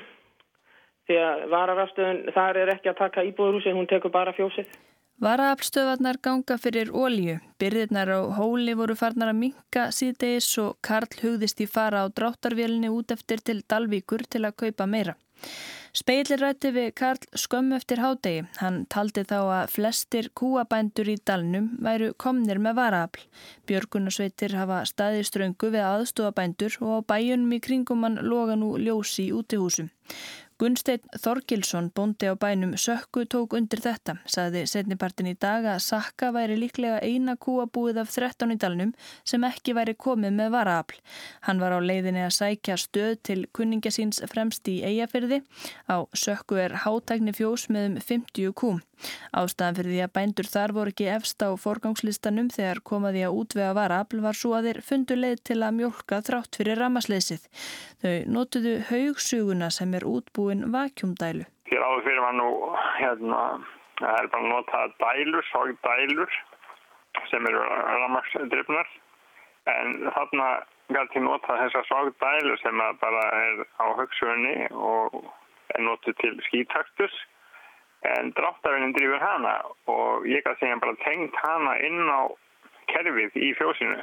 Því 1.09 1.17
að 1.25 1.43
vararafstöðun, 1.51 2.21
þar 2.35 2.61
er 2.61 2.71
ekki 2.75 2.91
að 2.91 2.99
taka 2.99 3.25
íbúðurhúsið, 3.25 3.75
hún 3.75 3.89
tekur 3.89 4.13
bara 4.13 4.33
fjósið. 4.37 4.69
Varaafstöðvarnar 5.19 6.15
ganga 6.23 6.55
fyrir 6.55 6.93
ólju. 6.95 7.41
Byrðirnar 7.59 8.07
á 8.07 8.19
hóli 8.37 8.71
voru 8.79 8.95
farnar 8.95 9.33
að 9.33 9.41
minka 9.41 9.89
síðdegis 9.91 10.47
og 10.63 10.77
Karl 10.79 11.11
hugðist 11.19 11.59
í 11.59 11.67
fara 11.67 12.05
á 12.05 12.07
dráttarvélni 12.07 12.87
út 12.87 13.11
eftir 13.11 13.43
til 13.43 13.59
Dalvíkur 13.67 14.23
til 14.31 14.45
að 14.47 14.55
kaupa 14.63 14.87
meira. 14.87 15.17
Speilir 15.91 16.39
rætti 16.39 16.71
við 16.71 16.93
Karl 16.95 17.27
skömm 17.35 17.75
eftir 17.75 17.99
hádegi. 17.99 18.45
Hann 18.61 18.85
taldi 18.87 19.25
þá 19.27 19.39
að 19.41 19.75
flestir 19.75 20.31
kúabændur 20.39 21.11
í 21.11 21.17
dalnum 21.19 21.71
væru 21.83 22.13
komnir 22.15 22.63
með 22.63 22.79
varaafl. 22.79 23.25
Björgunarsveitir 23.67 24.55
hafa 24.55 24.85
staði 24.87 25.25
ströngu 25.27 25.73
við 25.73 25.83
aðstofabændur 25.83 26.79
og 26.79 27.07
bæjunum 27.11 27.57
í 27.57 27.59
kringum 27.59 28.07
hann 28.07 28.21
loga 28.23 28.55
nú 28.55 28.77
ljósi 28.79 29.27
í 29.27 29.33
útihúsum. 29.35 29.91
Gunsteinn 30.59 31.13
Þorgilsson, 31.15 31.85
bóndi 31.95 32.27
á 32.27 32.35
bænum 32.35 32.73
Sökku, 32.75 33.21
tók 33.31 33.53
undir 33.55 33.79
þetta. 33.79 34.17
Saði 34.27 34.65
setnipartin 34.67 35.29
í 35.31 35.37
dag 35.39 35.63
að 35.63 35.77
Sakka 35.85 36.33
væri 36.35 36.57
líklega 36.59 36.97
eina 36.99 37.37
kúabúið 37.39 38.01
af 38.01 38.11
13 38.11 38.51
í 38.51 38.57
dalnum 38.59 38.91
sem 39.23 39.45
ekki 39.47 39.77
væri 39.77 39.93
komið 39.95 40.35
með 40.35 40.51
varaafl. 40.57 40.99
Hann 41.47 41.63
var 41.63 41.77
á 41.77 41.79
leiðinni 41.79 42.25
að 42.25 42.35
sækja 42.41 42.75
stöð 42.75 43.15
til 43.23 43.39
kunninga 43.55 43.93
síns 43.95 44.19
fremst 44.33 44.67
í 44.67 44.81
eigafyrði. 44.83 45.39
Á 45.87 46.03
Sökku 46.11 46.59
er 46.59 46.75
hátækni 46.83 47.31
fjós 47.39 47.69
með 47.71 47.93
um 47.93 47.97
50 48.11 48.51
kúm. 48.51 48.83
Ástæðan 49.31 49.77
fyrir 49.77 49.93
því 49.93 49.99
að 50.03 50.13
bændur 50.17 50.49
þar 50.49 50.73
voru 50.75 50.91
ekki 50.91 51.07
efst 51.13 51.43
á 51.45 51.49
forgangslistanum 51.63 52.49
þegar 52.51 52.81
komaði 52.89 53.23
að 53.27 53.37
útvega 53.41 53.75
varaafl 53.77 54.19
var 54.25 54.35
svo 54.35 54.55
að 54.57 54.69
þeir 54.69 54.79
fundu 54.89 55.17
leið 55.19 55.43
til 55.49 55.59
að 55.63 55.77
mjölka 55.77 56.19
þrátt 56.27 56.59
fyrir 56.59 56.81
ramasleysið. 56.83 57.45
Þau 58.03 58.15
notuðu 58.35 58.75
haugsuguna 58.89 59.69
sem 59.71 59.95
er 59.95 60.07
útbúin 60.49 60.71
vakjumdælu. 60.73 61.45
Hér 61.69 61.83
áður 61.85 62.03
fyrir 62.03 62.21
var 62.21 62.33
nú, 62.33 62.49
hérna, 62.97 63.41
það 63.99 64.15
er 64.17 64.27
bara 64.33 64.43
að 64.43 64.49
nota 64.49 64.79
dælur, 64.97 65.45
sogdælur 65.51 66.31
sem 67.29 67.45
eru 67.45 67.61
ramagsdrifnar 68.01 68.87
en 69.69 70.09
þarna 70.15 70.47
gæti 70.89 71.21
nota 71.21 71.57
þessar 71.61 71.85
sogdælur 71.85 72.57
sem 72.63 72.81
bara 73.01 73.23
er 73.45 73.65
á 73.77 73.85
hugsugunni 73.99 74.67
og 74.71 75.21
er 75.75 75.81
notið 75.85 76.17
til 76.21 76.41
skítaktus 76.47 77.13
en 78.01 78.33
dráttarvinnin 78.33 78.95
drýfur 78.97 79.21
hana 79.21 79.55
og 79.85 80.25
ég 80.25 80.41
gæti 80.45 80.65
segja 80.65 80.81
bara 80.81 80.97
tengt 81.05 81.35
hana 81.45 81.77
inn 81.77 82.09
á 82.09 82.25
kerfið 82.89 83.37
í 83.37 83.53
fjósinu. 83.53 84.01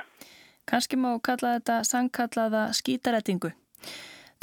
Kanski 0.66 0.96
má 0.98 1.16
kalla 1.22 1.58
þetta 1.58 1.82
sangkallaða 1.82 2.68
skítarettingu. 2.74 3.50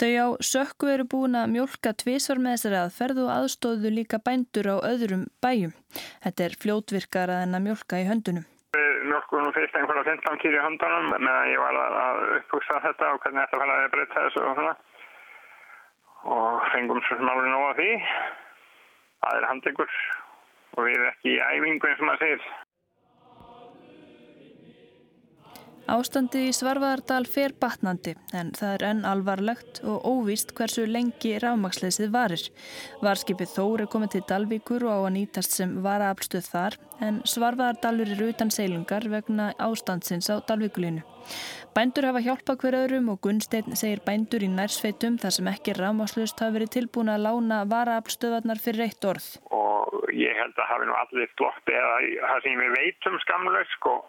Þau 0.01 0.13
á 0.17 0.27
sökku 0.41 0.89
eru 0.89 1.05
búin 1.05 1.37
að 1.37 1.51
mjölka 1.53 1.91
tvísvar 2.01 2.39
með 2.41 2.55
þessari 2.55 2.79
aðferð 2.79 3.19
og 3.23 3.29
aðstóðu 3.33 3.91
líka 3.93 4.17
bændur 4.25 4.71
á 4.73 4.77
öðrum 4.89 5.27
bæjum. 5.43 5.75
Þetta 6.23 6.45
er 6.47 6.55
fljótvirkara 6.63 7.35
en 7.45 7.53
að 7.53 7.65
mjölka 7.67 7.99
í 8.01 8.07
höndunum. 8.09 8.47
Mjölkunum 8.73 9.53
fyrst 9.53 9.77
einhverja 9.77 10.07
15 10.07 10.41
kýri 10.41 10.57
í 10.57 10.63
höndunum 10.63 11.11
meðan 11.13 11.51
ég 11.51 11.61
var 11.61 11.77
að 11.77 12.23
upphugsa 12.39 12.81
þetta 12.87 13.11
og 13.13 13.21
hvernig 13.21 13.43
þetta 13.43 13.61
fælaði 13.61 13.85
að 13.85 13.93
breytta 13.93 14.25
þessu 14.25 14.43
og 14.47 14.57
svona 14.57 14.75
og 16.33 16.67
fengum 16.73 17.01
svo 17.03 17.19
sem 17.19 17.29
alveg 17.29 17.49
nóga 17.51 17.71
því 17.77 17.89
það 19.23 19.37
er 19.37 19.49
handlegur 19.49 19.97
og 20.73 20.85
við 20.87 20.93
erum 20.95 21.09
ekki 21.11 21.33
í 21.35 21.41
æfingu 21.53 21.89
eins 21.89 22.01
og 22.01 22.09
maður 22.09 22.23
segir. 22.23 22.47
Ástandi 25.91 26.45
í 26.47 26.51
Svarvaðardal 26.55 27.25
fer 27.27 27.51
batnandi 27.59 28.13
en 28.31 28.53
það 28.55 28.73
er 28.73 28.83
enn 28.87 29.01
alvarlegt 29.03 29.81
og 29.83 30.05
óvíst 30.07 30.53
hversu 30.55 30.85
lengi 30.87 31.33
rámaksleysið 31.43 32.13
varir. 32.13 32.45
Varskipið 33.03 33.51
Þór 33.51 33.83
er 33.83 33.89
komið 33.91 34.13
til 34.13 34.21
Dalvíkur 34.29 34.85
og 34.87 34.93
á 34.95 34.99
að 35.03 35.15
nýtast 35.17 35.57
sem 35.57 35.73
varaaflstöð 35.83 36.47
þar 36.53 36.77
en 37.03 37.19
Svarvaðardalur 37.27 38.13
er 38.15 38.23
utan 38.29 38.53
seilingar 38.55 39.09
vegna 39.11 39.49
ástandsins 39.59 40.31
á 40.31 40.39
Dalvíkulínu. 40.39 41.03
Bændur 41.75 42.07
hafa 42.07 42.23
hjálpa 42.23 42.55
hver 42.63 42.79
öðrum 42.79 43.11
og 43.11 43.19
Gunnstein 43.25 43.75
segir 43.75 43.99
bændur 44.07 44.43
í 44.45 44.51
nærsveitum 44.55 45.19
þar 45.19 45.35
sem 45.35 45.51
ekki 45.51 45.75
rámakslust 45.75 46.39
hafa 46.39 46.61
verið 46.61 46.75
tilbúin 46.77 47.11
að 47.11 47.27
lána 47.27 47.59
varaaflstöðarnar 47.67 48.63
fyrir 48.63 48.87
eitt 48.87 49.03
orð. 49.09 49.27
Og 49.51 50.07
ég 50.15 50.31
held 50.39 50.55
að 50.55 50.71
hafi 50.71 50.87
nú 50.87 50.95
allir 51.01 51.31
slott 51.35 51.75
eða 51.75 51.93
það 52.23 52.43
sem 52.47 52.59
við 52.63 52.75
veitum 52.79 53.21
skamlaug 53.27 53.71
sko 53.75 53.99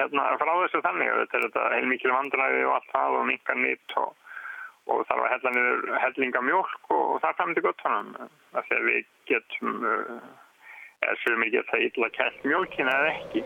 hérna 0.00 0.26
frá 0.40 0.52
þessu 0.62 0.82
þannig 0.86 1.14
þetta 1.20 1.38
er 1.38 1.46
þetta 1.46 1.68
heilmikil 1.76 2.12
vandræði 2.16 2.66
og 2.66 2.74
allt 2.76 2.92
það 2.94 3.16
og 3.20 3.26
minka 3.30 3.56
nýtt 3.60 3.96
og, 4.02 4.12
og 4.90 5.02
þarf 5.08 5.24
að 5.24 5.32
hella 5.34 5.54
niður 5.56 5.98
hellinga 6.04 6.44
mjölk 6.48 6.94
og, 6.94 7.02
og 7.14 7.24
það 7.24 7.30
er 7.32 7.40
það 7.40 7.64
gott 7.68 7.84
honum 7.86 8.14
að 8.60 8.86
við 8.88 9.10
getum 9.30 9.84
eða 11.00 11.18
sem 11.24 11.44
við 11.44 11.58
getum 11.58 11.74
það 11.74 11.84
illa 11.88 12.14
kælt 12.16 12.48
mjölkina 12.48 12.96
eða 13.00 13.12
ekki 13.18 13.44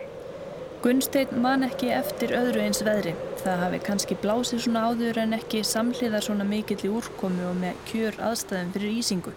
Gunnstein 0.84 1.30
man 1.40 1.62
ekki 1.64 1.86
eftir 1.96 2.34
öðru 2.36 2.60
eins 2.60 2.82
veðri. 2.84 3.14
Það 3.40 3.60
hafi 3.62 3.78
kannski 3.86 4.16
blásið 4.20 4.58
svona 4.66 4.82
áður 4.90 5.20
en 5.22 5.30
ekki 5.32 5.62
samhliða 5.64 6.18
svona 6.26 6.44
mikill 6.44 6.76
í 6.84 6.90
úrkomi 6.92 7.40
og 7.48 7.54
með 7.56 7.78
kjör 7.88 8.18
aðstæðum 8.26 8.74
fyrir 8.74 8.98
ísingu. 8.98 9.32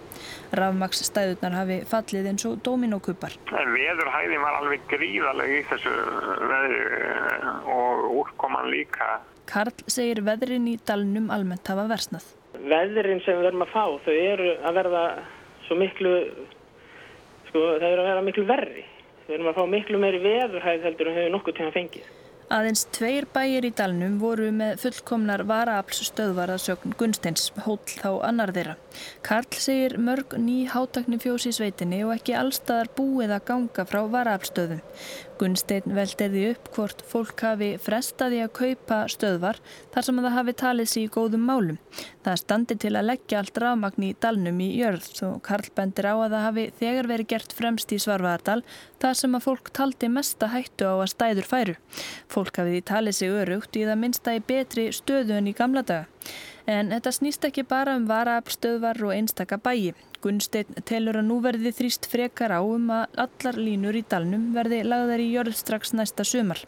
Rafmaksstæðunar 0.60 1.56
hafi 1.56 1.78
fallið 1.88 2.28
eins 2.34 2.44
og 2.50 2.58
dominókupar. 2.68 3.38
Veðurhæðin 3.48 4.44
var 4.44 4.58
alveg 4.58 4.84
gríðaleg 4.92 5.54
í 5.54 5.62
þessu 5.70 5.94
veðri 6.52 6.82
eh, 6.98 7.48
og 7.78 8.04
úrkoman 8.26 8.68
líka. 8.74 9.08
Karl 9.48 9.88
segir 9.88 10.20
veðrin 10.28 10.68
í 10.68 10.76
dalnum 10.84 11.32
almennt 11.32 11.72
hafa 11.72 11.88
versnað. 11.88 12.28
Veðrin 12.60 13.24
sem 13.24 13.40
við 13.40 13.48
verðum 13.48 13.64
að 13.70 13.72
fá 13.72 13.86
þau 14.04 14.14
eru 14.18 14.52
að 14.68 14.82
verða 14.82 15.08
svo 15.70 15.80
miklu, 15.80 16.14
sko 17.48 17.66
það 17.80 17.90
eru 17.94 18.04
að 18.04 18.12
verða 18.12 18.28
miklu 18.28 18.48
verri. 18.52 18.88
Við 19.28 19.36
erum 19.36 19.52
að 19.52 19.58
fá 19.60 19.66
miklu 19.68 20.00
meiri 20.00 20.24
veðurhæð 20.24 20.88
heldur 20.88 21.12
en 21.12 21.20
hefur 21.20 21.34
nokkuð 21.36 21.60
tíma 21.60 21.76
fengið. 21.76 22.08
Aðeins 22.48 22.86
tveir 22.96 23.26
bæir 23.36 23.66
í 23.68 23.74
dalnum 23.76 24.13
voru 24.22 24.46
með 24.56 24.78
fullkomnar 24.86 25.42
varaafls 25.50 26.00
stöðvaraðsögn 26.13 26.94
Gunsteins, 26.96 27.50
hóll 27.66 27.82
þá 27.90 28.24
annar 28.24 28.54
þeirra. 28.56 28.78
Karl 29.28 29.58
segir 29.60 29.98
mörg 30.00 30.38
ný 30.40 30.62
hátakni 30.72 31.20
fjós 31.20 31.44
í 31.50 31.52
sveitinni 31.58 32.06
og 32.08 32.13
ekki 32.16 32.38
allstaðar 32.40 32.88
búið 32.96 33.34
að 33.36 33.44
ganga 33.52 33.86
frá 33.90 34.00
varaaflstöðum. 34.16 34.80
Gunstein 35.38 35.93
veldiði 35.95 36.43
upp 36.52 36.69
hvort 36.76 37.04
fólk 37.08 37.43
hafi 37.45 37.69
frestaði 37.82 38.39
að 38.43 38.54
kaupa 38.58 38.97
stöðvar 39.12 39.60
þar 39.93 40.08
sem 40.08 40.21
það 40.23 40.36
hafi 40.38 40.56
talið 40.62 40.89
sér 40.91 41.04
í 41.04 41.12
góðum 41.13 41.45
málum. 41.47 41.78
Það 42.26 42.39
standi 42.41 42.78
til 42.82 42.93
að 42.95 43.08
leggja 43.12 43.41
allt 43.41 43.62
rafmagn 43.63 44.08
í 44.08 44.12
dalnum 44.26 44.60
í 44.65 44.69
jörð 44.80 45.21
og 45.30 45.38
Karl 45.45 45.71
bendir 45.78 46.10
á 46.10 46.15
að 46.15 46.36
það 46.36 46.45
hafi 46.47 46.65
þegar 46.82 47.12
verið 47.13 47.32
gert 47.36 47.56
fremst 47.60 47.93
í 47.93 48.02
Svarvaðardal 48.02 48.60
þar 49.02 49.21
sem 49.21 49.38
að 49.38 49.47
fólk 49.47 49.71
taldi 49.78 50.12
mesta 50.12 50.52
hættu 50.52 50.89
á 50.89 50.95
að 50.97 51.10
stæður 51.13 51.50
færu. 51.54 51.80
Fólk 52.34 52.62
hafið 52.62 52.82
í 52.82 52.86
talið 52.91 53.19
sig 53.21 53.39
örugt 53.43 53.78
í 53.78 53.88
það 53.88 54.04
minnsta 54.04 54.38
í 54.38 54.43
betri 54.54 54.91
stöðu 54.95 55.38
en 55.38 55.52
í 55.52 55.58
gamla 55.58 55.86
daga. 55.86 56.08
En 56.68 56.90
þetta 56.92 57.12
snýst 57.16 57.46
ekki 57.48 57.64
bara 57.64 57.94
um 57.96 58.10
varaafstöðvar 58.10 59.00
og 59.08 59.14
einstaka 59.16 59.56
bæi. 59.56 59.94
Gunnstein 60.20 60.74
telur 60.90 61.16
að 61.22 61.28
nú 61.30 61.38
verði 61.46 61.72
þrýst 61.78 62.10
frekar 62.12 62.52
á 62.52 62.60
um 62.60 62.90
að 62.92 63.20
allar 63.24 63.60
línur 63.62 63.96
í 63.96 64.02
dalnum 64.10 64.50
verði 64.56 64.82
lagðar 64.84 65.22
í 65.24 65.28
jörð 65.32 65.56
strax 65.56 65.94
næsta 65.96 66.26
sömar. 66.28 66.60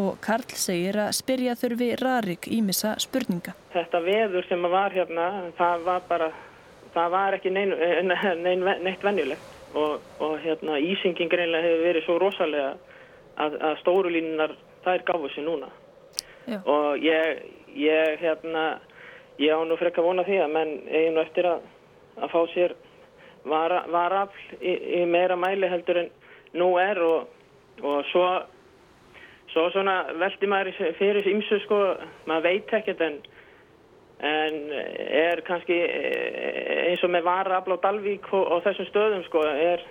Og 0.00 0.16
Karl 0.24 0.56
segir 0.56 0.96
að 1.02 1.10
spyrja 1.18 1.56
þurfi 1.60 1.90
Rarik 2.00 2.48
ímissa 2.48 2.94
spurninga. 3.02 3.52
Þetta 3.74 4.00
veður 4.06 4.48
sem 4.48 4.64
var 4.72 4.96
hérna, 4.96 5.26
það 5.58 5.84
var 5.90 6.06
bara, 6.08 6.30
það 6.94 7.12
var 7.16 7.36
ekki 7.36 7.52
nein, 7.52 7.74
nein, 8.46 8.64
neitt 8.86 9.04
venjulegt. 9.04 9.50
Og, 9.72 10.00
og 10.20 10.38
hérna 10.40 10.78
ísingin 10.80 11.30
greinlega 11.32 11.64
hefur 11.64 11.86
verið 11.86 12.02
svo 12.04 12.16
rosalega 12.20 12.72
að, 13.40 13.54
að 13.56 13.76
stórulínunar 13.80 14.56
þær 14.84 15.04
gáfu 15.08 15.30
sér 15.32 15.46
núna 15.46 15.68
Já. 16.44 16.58
og 16.66 17.00
ég, 17.00 17.44
ég 17.78 18.18
hérna 18.20 18.64
ég 19.38 19.52
á 19.52 19.60
nú 19.64 19.76
frekka 19.80 20.04
vona 20.04 20.24
því 20.26 20.40
að 20.42 20.54
menn 20.56 20.72
eiginu 20.88 21.22
eftir 21.22 21.48
að, 21.48 21.68
að 22.20 22.32
fá 22.32 22.40
sér 22.54 22.74
vara, 23.48 23.84
varafl 23.90 24.58
í, 24.60 24.74
í 25.00 25.04
meira 25.08 25.36
mæli 25.36 25.70
heldur 25.70 26.02
en 26.04 26.10
nú 26.58 26.74
er 26.80 27.00
og, 27.02 27.30
og 27.82 28.02
svo 28.12 28.26
svo 29.52 29.66
svona 29.72 29.96
veldi 30.16 30.48
maður 30.48 30.94
fyrir 30.96 31.26
ímsu 31.28 31.58
sko, 31.66 31.78
maður 32.28 32.48
veit 32.48 32.76
ekkert 32.78 33.02
en 33.04 33.20
en 34.22 34.58
er 34.70 35.40
kannski 35.42 35.74
eins 35.82 37.02
og 37.02 37.10
með 37.10 37.26
varafl 37.26 37.74
á 37.74 37.82
Dalvík 37.82 38.28
og, 38.30 38.44
og 38.46 38.62
þessum 38.66 38.88
stöðum 38.90 39.26
sko 39.26 39.42
er 39.48 39.82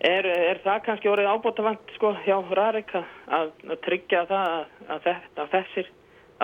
Er, 0.00 0.24
er 0.24 0.56
það 0.64 0.78
kannski 0.86 1.10
orðið 1.12 1.26
ábútafant 1.28 1.90
sko, 1.98 2.14
hjá 2.24 2.38
Rarika 2.56 3.02
að, 3.36 3.50
að 3.66 3.80
tryggja 3.84 4.22
það 4.30 4.46
að, 4.54 4.70
að, 4.94 5.08
að 5.42 5.50
þessir, 5.52 5.90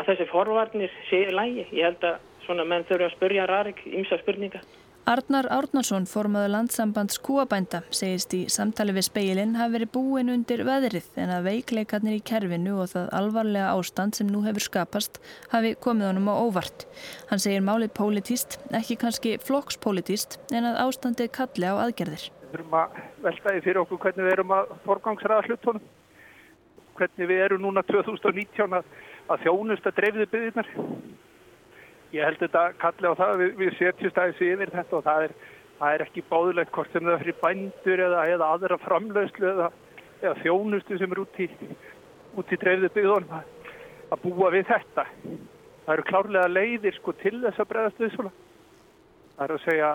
þessir 0.05 0.29
forvarnir 0.31 0.97
séu 1.11 1.31
lægi? 1.33 1.69
Ég 1.73 1.87
held 1.89 2.03
að 2.05 2.19
svona 2.47 2.67
menn 2.69 2.85
þurfa 2.89 3.09
að 3.09 3.15
spurja 3.17 3.47
Rarik 3.49 3.81
ímsa 3.87 4.19
spurninga. 4.21 4.61
Arnar 5.07 5.47
Árnarsson, 5.55 6.09
formaður 6.11 6.51
landsambands 6.51 7.21
kúabænda, 7.23 7.85
segist 7.95 8.33
í 8.35 8.41
samtali 8.51 8.91
við 8.97 9.07
speilin 9.07 9.53
hafi 9.55 9.77
verið 9.77 9.93
búin 9.95 10.33
undir 10.35 10.65
veðrið 10.67 11.07
en 11.23 11.31
að 11.31 11.47
veikleikarnir 11.47 12.17
í 12.19 12.25
kerfinu 12.27 12.81
og 12.83 12.91
það 12.91 13.13
alvarlega 13.21 13.69
ástand 13.79 14.19
sem 14.19 14.27
nú 14.27 14.43
hefur 14.43 14.67
skapast 14.67 15.21
hafi 15.53 15.77
komið 15.79 16.11
honum 16.11 16.33
á 16.35 16.43
óvart. 16.43 16.89
Hann 17.31 17.39
segir 17.39 17.63
málið 17.63 17.95
pólitíst, 17.95 18.59
ekki 18.75 18.99
kannski 18.99 19.37
flokkspólitíst 19.47 20.41
en 20.51 20.73
að 20.73 20.83
ástandið 20.89 21.31
kalli 21.39 21.71
á 21.71 21.79
aðgerðir 21.87 22.33
þurfum 22.57 22.77
að 22.79 22.99
veltaði 23.25 23.63
fyrir 23.65 23.81
okkur 23.83 24.01
hvernig 24.03 24.27
við 24.27 24.35
erum 24.37 24.53
að 24.57 24.75
forgangsraða 24.87 25.47
hlutunum 25.49 25.87
hvernig 26.97 27.29
við 27.29 27.43
erum 27.45 27.65
núna 27.65 27.83
2019 27.85 28.79
að, 28.79 28.87
að 29.27 29.43
þjónust 29.45 29.89
að 29.89 29.97
dreifðu 29.99 30.27
byggðirnar. 30.33 30.71
Ég 32.15 32.25
held 32.25 32.41
þetta 32.41 32.63
kalli 32.81 33.11
á 33.11 33.15
það 33.19 33.35
við, 33.43 33.53
við 33.61 33.77
setjumst 33.81 34.21
aðeins 34.23 34.45
yfir 34.47 34.73
þetta 34.75 34.97
og 34.99 35.05
það 35.07 35.27
er, 35.27 35.35
það 35.81 35.95
er 35.97 36.05
ekki 36.07 36.25
báðulegt 36.31 36.73
hvort 36.77 36.95
sem 36.95 37.09
það 37.09 37.21
fyrir 37.25 37.39
bændur 37.43 38.05
eða, 38.07 38.23
eða 38.37 38.51
aðra 38.55 38.81
framlöðslu 38.85 39.51
eða, 39.53 39.69
eða 40.23 40.35
þjónustu 40.45 40.99
sem 41.01 41.13
er 41.13 41.23
út 41.25 41.41
í, 41.43 41.49
út 42.39 42.55
í 42.55 42.61
dreifðu 42.63 42.93
byggðunum 42.95 43.37
að, 43.41 43.53
að 44.15 44.25
búa 44.25 44.53
við 44.55 44.69
þetta. 44.71 45.07
Það 45.87 45.95
eru 45.97 46.09
klárlega 46.11 46.53
leiðir 46.53 46.97
sko 46.97 47.15
til 47.21 47.39
þess 47.45 47.63
að 47.63 47.73
bregðast 47.73 48.03
við 48.03 48.15
svona. 48.15 48.35
Það 49.37 49.45
er 49.45 49.57
að 49.57 49.65
segja 49.67 49.91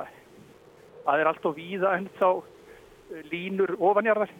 það 1.05 1.21
er 1.21 1.29
allt 1.31 1.47
og 1.49 1.57
víða 1.57 1.93
en 1.97 2.07
þá 2.19 2.27
eh, 2.31 3.23
línur 3.31 3.73
ofanjarðar. 3.79 4.31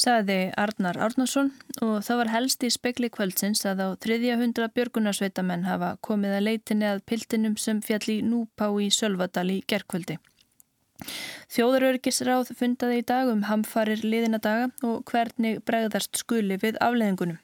Saði 0.00 0.48
Arnar 0.56 0.96
Árnarsson 0.96 1.50
og 1.84 1.98
það 2.06 2.18
var 2.22 2.30
helst 2.32 2.62
í 2.64 2.70
spekli 2.72 3.10
kvöldsins 3.12 3.66
að 3.68 3.82
á 3.84 3.88
300 4.00 4.70
björgunarsveitamenn 4.72 5.66
hafa 5.68 5.90
komið 6.06 6.36
að 6.38 6.46
leitinni 6.46 6.88
að 6.88 7.02
piltinum 7.10 7.58
sem 7.60 7.82
fjall 7.84 8.06
í 8.14 8.20
Núpá 8.24 8.70
í 8.80 8.88
Sölvadal 8.96 9.50
í 9.52 9.58
gerkvöldi. 9.68 10.16
Þjóðurörgisráð 11.52 12.54
fundaði 12.56 13.02
í 13.02 13.06
dag 13.12 13.28
um 13.32 13.44
hamfarir 13.50 14.00
liðina 14.06 14.40
daga 14.40 14.70
og 14.86 15.04
hvernig 15.10 15.60
bregðast 15.68 16.16
skuli 16.22 16.56
við 16.64 16.80
afleðingunum. 16.80 17.40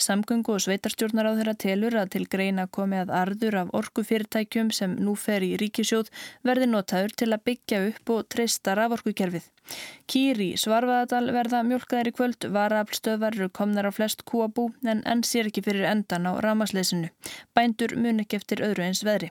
Samgöngu 0.00 0.56
og 0.56 0.62
sveitarstjórnar 0.64 1.28
á 1.28 1.32
þeirra 1.38 1.54
telur 1.64 1.96
að 2.00 2.12
til 2.14 2.26
greina 2.34 2.66
komi 2.66 3.00
að 3.00 3.12
arður 3.22 3.58
af 3.62 3.72
orkufyrirtækjum 3.80 4.70
sem 4.74 4.96
nú 4.98 5.16
fer 5.18 5.44
í 5.46 5.54
ríkisjóð 5.60 6.12
verði 6.46 6.70
notaður 6.70 7.16
til 7.22 7.30
að 7.32 7.44
byggja 7.50 7.82
upp 7.90 8.14
og 8.16 8.24
treysta 8.32 8.76
raforkukerfið. 8.78 9.50
Kýri 10.10 10.48
Svarfaðadal 10.60 11.30
verða 11.34 11.62
mjölkaðir 11.66 12.10
í 12.10 12.14
kvöld, 12.16 12.48
varaflstöðvar 12.56 13.38
eru 13.38 13.50
komnar 13.60 13.88
á 13.88 13.92
flest 13.94 14.26
kúabú 14.28 14.70
en 14.82 15.04
enn 15.06 15.22
sér 15.26 15.50
ekki 15.50 15.64
fyrir 15.68 15.86
endan 15.90 16.26
á 16.28 16.32
ramasleysinu. 16.44 17.12
Bændur 17.54 17.96
mun 17.96 18.24
ekki 18.24 18.40
eftir 18.40 18.64
öðru 18.66 18.88
eins 18.88 19.06
veðri. 19.06 19.30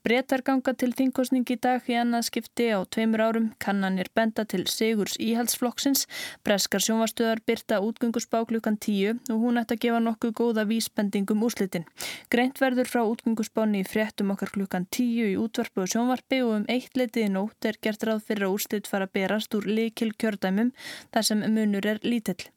Bretar 0.00 0.40
ganga 0.40 0.72
til 0.80 0.94
þingkostning 0.96 1.50
í 1.52 1.56
dag 1.60 1.84
í 1.92 1.96
annað 2.00 2.22
skipti 2.30 2.70
á 2.72 2.80
tveimur 2.88 3.20
árum, 3.20 3.48
kannanir 3.60 4.08
benda 4.16 4.46
til 4.48 4.62
Sigurs 4.72 5.18
Íhaldsflokksins, 5.20 6.06
breskar 6.46 6.80
sjónvarstöðar 6.80 7.42
byrta 7.44 7.82
útgöngusbá 7.84 8.40
klukkan 8.48 8.78
tíu 8.80 9.18
og 9.28 9.42
hún 9.42 9.60
ætti 9.60 9.76
að 9.76 9.82
gefa 9.84 10.00
nokkuð 10.06 10.32
góða 10.40 10.64
vísbendingum 10.70 11.44
úslitin. 11.44 11.84
Greint 12.32 12.62
verður 12.64 12.88
frá 12.88 13.02
útgöngusbáni 13.04 13.82
í 13.84 13.88
fréttum 13.90 14.32
okkar 14.32 14.54
klukkan 14.54 14.88
tíu 14.88 15.28
í 15.28 15.36
útvarpu 15.36 15.84
og 15.84 15.92
sjónvarpi 15.92 16.40
og 16.46 16.54
um 16.62 16.64
eitt 16.72 16.96
letið 16.96 17.28
í 17.28 17.34
nótt 17.36 17.68
er 17.68 17.76
gert 17.84 18.08
ráð 18.08 18.24
fyrir 18.30 18.48
að 18.48 18.56
úslit 18.56 18.88
fara 18.88 19.10
að 19.10 19.18
berast 19.20 19.58
úr 19.58 19.68
likil 19.68 20.14
kjördæmum 20.16 20.72
þar 21.12 21.28
sem 21.28 21.44
munur 21.44 21.92
er 21.92 22.00
lítill. 22.00 22.48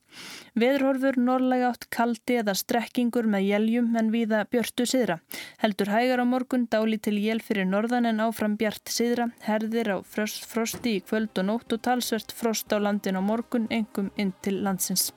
Veðurhorfur 0.59 1.17
norrlega 1.17 1.71
átt 1.73 1.87
kaldi 1.93 2.37
eða 2.41 2.55
strekkingur 2.57 3.27
með 3.29 3.47
jæljum 3.47 3.91
en 3.99 4.11
viða 4.13 4.43
björtu 4.53 4.85
siðra. 4.89 5.19
Heldur 5.63 5.91
hægar 5.93 6.21
á 6.21 6.25
morgun 6.29 6.67
dáli 6.69 6.99
til 7.01 7.15
jél 7.17 7.41
fyrir 7.41 7.65
norðan 7.69 8.09
en 8.11 8.21
áfram 8.23 8.57
bjart 8.59 8.93
siðra, 8.93 9.29
herðir 9.47 9.93
á 9.93 9.97
frost, 10.05 10.45
frosti 10.49 10.97
í 10.99 11.03
kvöld 11.05 11.33
og 11.41 11.49
nótt 11.49 11.73
og 11.73 11.83
talsvert 11.85 12.35
frost 12.37 12.69
á 12.69 12.77
landin 12.77 13.17
á 13.17 13.21
morgun, 13.21 13.69
engum 13.69 14.11
inn 14.17 14.35
til 14.45 14.61
landsins. 14.65 15.11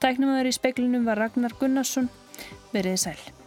Tæknum 0.00 0.32
aður 0.36 0.52
í 0.52 0.56
speklinum 0.56 1.04
var 1.08 1.20
Ragnar 1.20 1.56
Gunnarsson. 1.60 2.08
Verið 2.72 3.04
sæl. 3.04 3.37